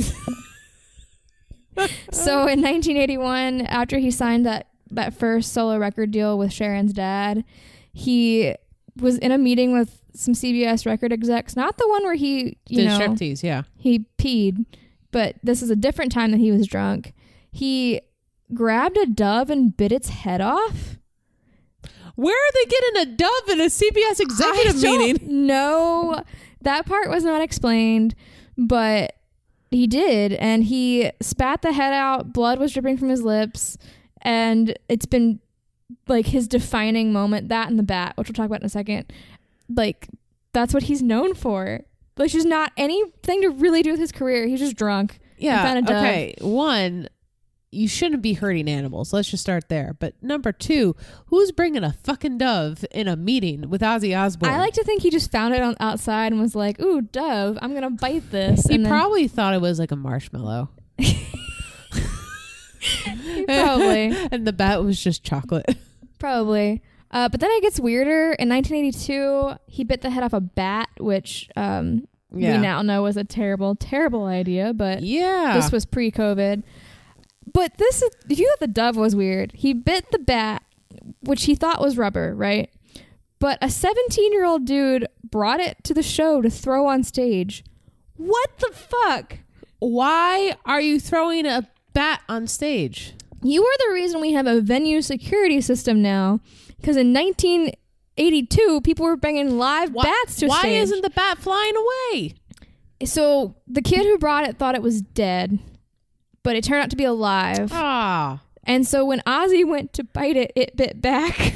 [2.11, 7.45] so in 1981, after he signed that that first solo record deal with Sharon's dad,
[7.93, 8.53] he
[8.97, 12.77] was in a meeting with some CBS record execs, not the one where he you
[12.77, 13.63] Did know striptease, yeah.
[13.77, 14.65] he peed,
[15.11, 17.13] but this is a different time that he was drunk.
[17.51, 18.01] He
[18.53, 20.97] grabbed a dove and bit its head off.
[22.15, 25.45] Where are they getting a dove in a CBS executive meeting?
[25.47, 26.23] know.
[26.61, 28.15] That part was not explained,
[28.57, 29.13] but
[29.69, 32.33] he did, and he spat the head out.
[32.33, 33.77] Blood was dripping from his lips,
[34.21, 35.39] and it's been
[36.07, 37.49] like his defining moment.
[37.49, 39.11] That and the bat, which we'll talk about in a second.
[39.69, 40.07] Like
[40.53, 41.81] that's what he's known for.
[42.17, 44.47] Like, there's not anything to really do with his career.
[44.47, 45.19] He's just drunk.
[45.37, 45.61] Yeah.
[45.61, 46.03] found a dove.
[46.03, 46.35] Okay.
[46.39, 47.09] One,
[47.75, 49.11] you shouldn't be hurting animals.
[49.13, 49.95] Let's just start there.
[49.99, 50.95] But number two,
[51.27, 54.49] who's bringing a fucking dove in a meeting with Ozzy Osbourne?
[54.49, 57.57] I like to think he just found it on outside and was like, "Ooh, dove!
[57.61, 60.69] I'm gonna bite this." He and then- probably thought it was like a marshmallow.
[63.45, 65.75] probably, and the bat was just chocolate.
[66.19, 66.81] probably.
[67.11, 68.33] Uh, but then it gets weirder.
[68.33, 72.55] In 1982, he bit the head off a bat, which um, Yeah.
[72.57, 74.73] we now know was a terrible, terrible idea.
[74.73, 75.53] But Yeah.
[75.55, 76.63] this was pre-COVID.
[77.55, 80.61] But this is you thought the dove was weird, he bit the bat,
[81.21, 82.69] which he thought was rubber, right?
[83.39, 87.63] But a 17-year-old dude brought it to the show to throw on stage.
[88.17, 89.37] What the fuck?
[89.79, 93.13] Why are you throwing a bat on stage?
[93.41, 96.41] You are the reason we have a venue security system now.
[96.75, 100.71] Because in 1982, people were bringing live Why, bats to why stage.
[100.71, 102.35] Why isn't the bat flying away?
[103.05, 105.59] so the kid who brought it thought it was dead,
[106.45, 107.71] but it turned out to be alive.
[107.73, 108.39] Ah.
[108.65, 111.55] And so when Ozzy went to bite it, it bit back.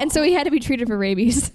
[0.00, 1.50] and so he had to be treated for rabies.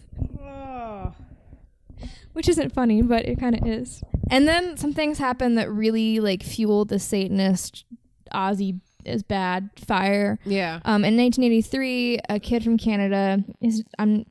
[2.33, 4.03] Which isn't funny, but it kind of is.
[4.29, 7.85] And then some things happened that really like fueled the Satanist
[8.33, 10.37] Ozzy is bad fire.
[10.45, 10.81] Yeah.
[10.83, 14.25] Um, in 1983, a kid from Canada, his, um,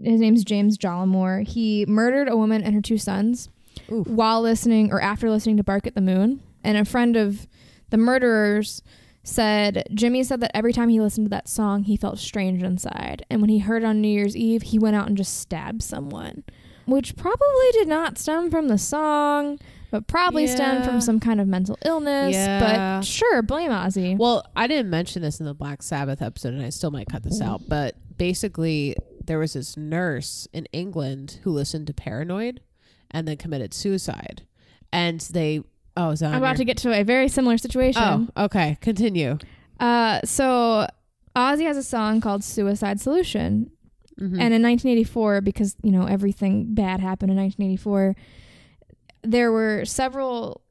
[0.00, 3.48] his name's James Jollimore, he murdered a woman and her two sons
[3.90, 4.06] Oof.
[4.06, 6.42] while listening or after listening to Bark at the Moon.
[6.64, 7.46] And a friend of
[7.90, 8.82] the murderers
[9.22, 13.24] said Jimmy said that every time he listened to that song, he felt strange inside.
[13.30, 16.44] And when he heard on New Year's Eve, he went out and just stabbed someone,
[16.86, 19.58] which probably did not stem from the song.
[19.90, 22.34] But probably stemmed from some kind of mental illness.
[22.34, 22.60] Yeah.
[22.98, 24.18] But sure, blame Ozzy.
[24.18, 27.22] Well, I didn't mention this in the Black Sabbath episode, and I still might cut
[27.22, 27.62] this out.
[27.68, 32.60] But basically, there was this nurse in England who listened to Paranoid
[33.10, 34.46] and then committed suicide.
[34.92, 35.62] And they,
[35.98, 38.02] oh, that I'm about to get to a very similar situation.
[38.36, 38.78] Oh, okay.
[38.80, 39.38] Continue.
[39.80, 40.86] Uh, so
[41.36, 43.70] Ozzy has a song called "Suicide Solution,"
[44.18, 44.40] Mhm.
[44.40, 48.16] and in 1984, because you know everything bad happened in 1984,
[49.22, 50.62] there were several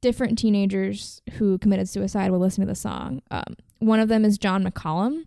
[0.00, 3.20] different teenagers who committed suicide while listening to the song.
[3.30, 5.24] Um, one of them is John McCollum,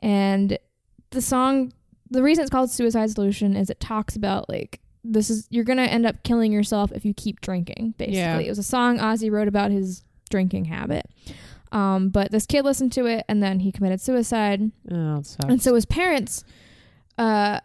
[0.00, 0.58] and
[1.10, 1.72] the song,
[2.10, 4.80] the reason it's called "Suicide Solution" is it talks about like
[5.12, 7.94] this is you're gonna end up killing yourself if you keep drinking.
[7.98, 8.38] Basically, Yeah.
[8.38, 11.08] it was a song Ozzy wrote about his drinking habit.
[11.72, 14.70] Um, but this kid listened to it and then he committed suicide.
[14.90, 15.22] oh.
[15.46, 16.44] And so his parents,
[17.18, 17.60] uh,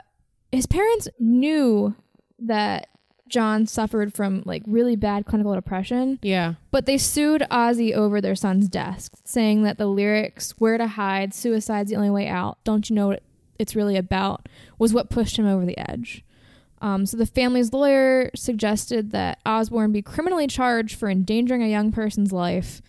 [0.52, 1.96] his parents knew
[2.40, 2.88] that
[3.28, 6.56] John suffered from like really bad clinical depression, yeah.
[6.72, 11.34] but they sued Ozzy over their son's death, saying that the lyrics "Where to hide,
[11.34, 13.24] suicide's the only way out." Don't you know what
[13.58, 16.26] it's really about was what pushed him over the edge.
[16.82, 21.92] Um, so the family's lawyer suggested that Osbourne be criminally charged for endangering a young
[21.92, 22.82] person's life,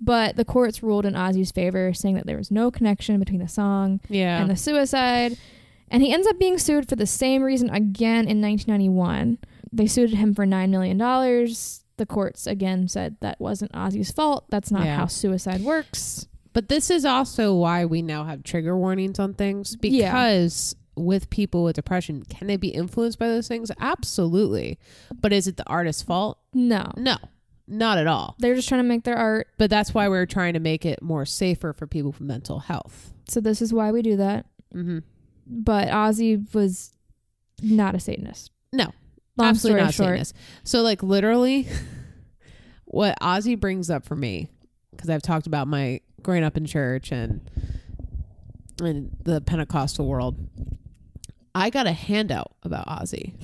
[0.00, 3.48] but the courts ruled in Ozzy's favor, saying that there was no connection between the
[3.48, 4.40] song Yeah.
[4.40, 5.36] and the suicide.
[5.90, 9.38] And he ends up being sued for the same reason again in 1991.
[9.72, 10.98] They sued him for $9 million.
[10.98, 14.44] The courts again said that wasn't Ozzy's fault.
[14.50, 14.96] That's not Yeah.
[14.98, 16.28] how suicide works.
[16.52, 21.64] But this is also why we now have trigger warnings on things because with people
[21.64, 23.70] with depression, can they be influenced by those things?
[23.80, 24.78] Absolutely.
[25.20, 26.38] But is it the artist's fault?
[26.52, 26.92] No.
[26.96, 27.16] No,
[27.66, 28.36] not at all.
[28.38, 29.48] They're just trying to make their art.
[29.58, 33.12] But that's why we're trying to make it more safer for people with mental health.
[33.28, 34.46] So this is why we do that.
[34.74, 34.98] Mm-hmm.
[35.46, 36.92] But Ozzy was
[37.62, 38.50] not a Satanist.
[38.72, 38.92] No,
[39.36, 40.08] Long absolutely not short.
[40.08, 40.36] Satanist.
[40.64, 41.68] So, like, literally,
[42.84, 44.50] what Ozzy brings up for me,
[44.90, 47.48] because I've talked about my growing up in church and
[48.80, 50.36] and the Pentecostal world,
[51.58, 53.34] I got a handout about Ozzy.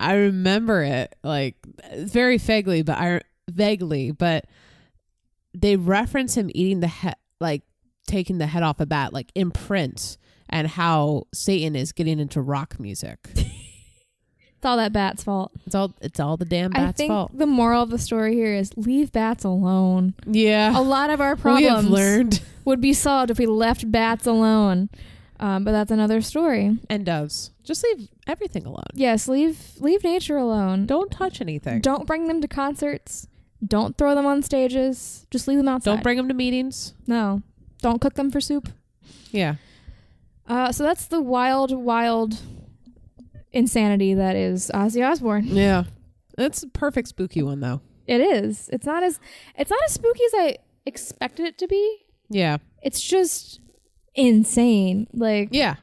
[0.00, 1.56] I remember it like
[1.96, 3.20] very vaguely, but I
[3.50, 4.46] vaguely, but
[5.54, 7.62] they reference him eating the head, like
[8.06, 10.16] taking the head off a bat, like in print,
[10.48, 13.18] and how Satan is getting into rock music.
[13.34, 15.52] It's all that bat's fault.
[15.66, 17.30] It's all it's all the damn I bat's think fault.
[17.36, 20.14] the moral of the story here is leave bats alone.
[20.26, 24.88] Yeah, A lot of our problems learned would be solved if we left bats alone.
[25.40, 26.78] Um, but that's another story.
[26.90, 27.50] and doves.
[27.64, 28.82] Just leave everything alone.
[28.94, 30.86] Yes, leave leave nature alone.
[30.86, 31.80] Don't touch anything.
[31.80, 33.28] Don't bring them to concerts.
[33.64, 35.26] Don't throw them on stages.
[35.30, 35.92] Just leave them outside.
[35.94, 36.94] Don't bring them to meetings.
[37.06, 37.42] no.
[37.80, 38.68] Don't cook them for soup.
[39.30, 39.54] Yeah.
[40.48, 42.40] Uh, so that's the wild, wild
[43.52, 45.44] insanity that is Ozzy Osbourne.
[45.46, 45.84] Yeah.
[46.36, 47.80] That's a perfect spooky one though.
[48.06, 48.68] It is.
[48.72, 49.20] It's not as
[49.56, 51.98] it's not as spooky as I expected it to be.
[52.30, 52.58] Yeah.
[52.82, 53.60] It's just
[54.18, 55.06] insane.
[55.12, 55.76] Like Yeah.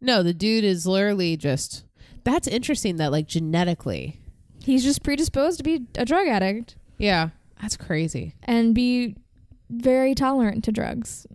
[0.00, 1.84] No, the dude is literally just
[2.24, 4.20] that's interesting that like genetically.
[4.64, 7.30] he's just predisposed to be a drug addict Yeah.
[7.60, 8.34] That's crazy.
[8.44, 9.16] and be
[9.70, 11.26] very tolerant to drugs.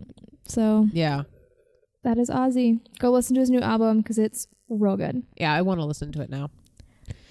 [0.46, 1.22] So Yeah.
[2.04, 2.80] that is Ozzy.
[2.98, 5.22] Go listen to his new album because it's real good.
[5.36, 6.50] Yeah, I want to listen to it now.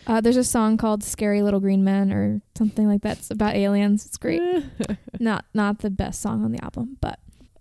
[0.08, 3.18] Uh, there's a song called "Scary Little Green Men" or something like that.
[3.18, 4.06] It's about aliens.
[4.06, 4.42] It's great.
[5.20, 7.20] not not the best song on the album, but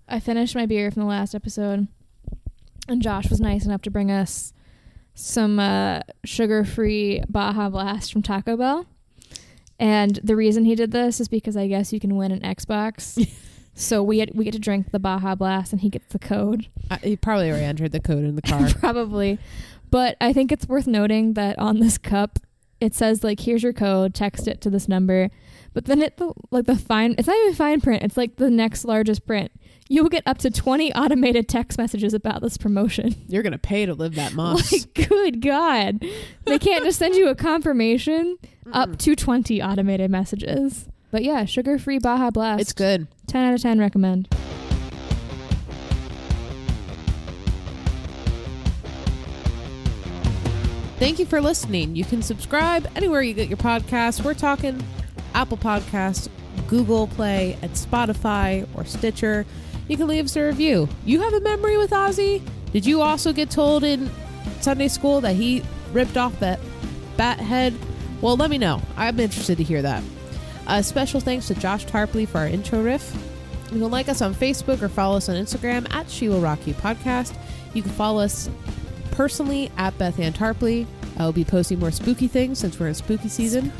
[0.08, 1.88] I finished my beer from the last episode,
[2.88, 4.52] and Josh was nice enough to bring us
[5.14, 8.86] some uh, sugar-free Baja Blast from Taco Bell.
[9.78, 13.28] And the reason he did this is because I guess you can win an Xbox.
[13.74, 16.68] so we had, we get to drink the Baja Blast, and he gets the code.
[16.90, 18.68] I, he probably already entered the code in the car.
[18.78, 19.38] Probably.
[19.90, 22.38] But I think it's worth noting that on this cup,
[22.80, 24.14] it says like, "Here's your code.
[24.14, 25.30] Text it to this number."
[25.72, 27.14] But then it the, like the fine.
[27.18, 28.02] It's not even fine print.
[28.02, 29.52] It's like the next largest print.
[29.88, 33.14] You will get up to 20 automated text messages about this promotion.
[33.28, 34.72] You're gonna pay to live that month.
[34.72, 36.04] Like, good God.
[36.44, 38.36] They can't just send you a confirmation.
[38.72, 40.88] Up to 20 automated messages.
[41.12, 42.60] But yeah, sugar free Baja Blast.
[42.60, 43.06] it's good.
[43.28, 44.28] 10 out of 10 recommend.
[50.98, 51.94] Thank you for listening.
[51.94, 54.24] You can subscribe anywhere you get your podcasts.
[54.24, 54.82] We're talking
[55.34, 56.28] Apple Podcasts,
[56.68, 59.44] Google Play, and Spotify or Stitcher.
[59.88, 60.88] You can leave us a review.
[61.04, 62.42] You have a memory with Ozzy?
[62.72, 64.10] Did you also get told in
[64.60, 65.62] Sunday school that he
[65.92, 66.58] ripped off that
[67.16, 67.74] bat head?
[68.20, 68.82] Well, let me know.
[68.96, 70.02] I'm interested to hear that.
[70.66, 73.14] A special thanks to Josh Tarpley for our intro riff.
[73.72, 76.66] You can like us on Facebook or follow us on Instagram at She Will Rock
[76.66, 77.36] You Podcast.
[77.74, 78.50] You can follow us
[79.12, 80.86] personally at Beth Ann Tarpley.
[81.18, 83.72] I'll be posting more spooky things since we're in spooky season.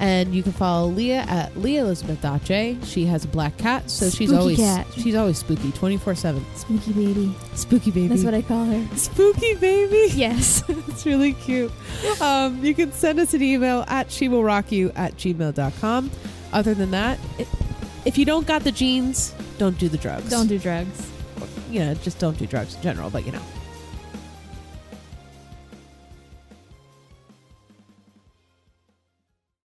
[0.00, 2.78] And you can follow Leah at Leah Elizabeth.j.
[2.84, 4.86] She has a black cat, so she's Spooky always cat.
[4.96, 6.44] she's always spooky, twenty four seven.
[6.56, 7.32] Spooky baby.
[7.54, 8.08] Spooky baby.
[8.08, 8.96] That's what I call her.
[8.96, 10.12] spooky baby.
[10.14, 10.64] Yes.
[10.68, 11.70] it's really cute.
[12.20, 16.10] Um, you can send us an email at she will rock you at gmail.com.
[16.52, 17.18] Other than that,
[18.04, 20.28] if you don't got the genes, don't do the drugs.
[20.28, 21.08] Don't do drugs.
[21.70, 23.42] you know, just don't do drugs in general, but you know.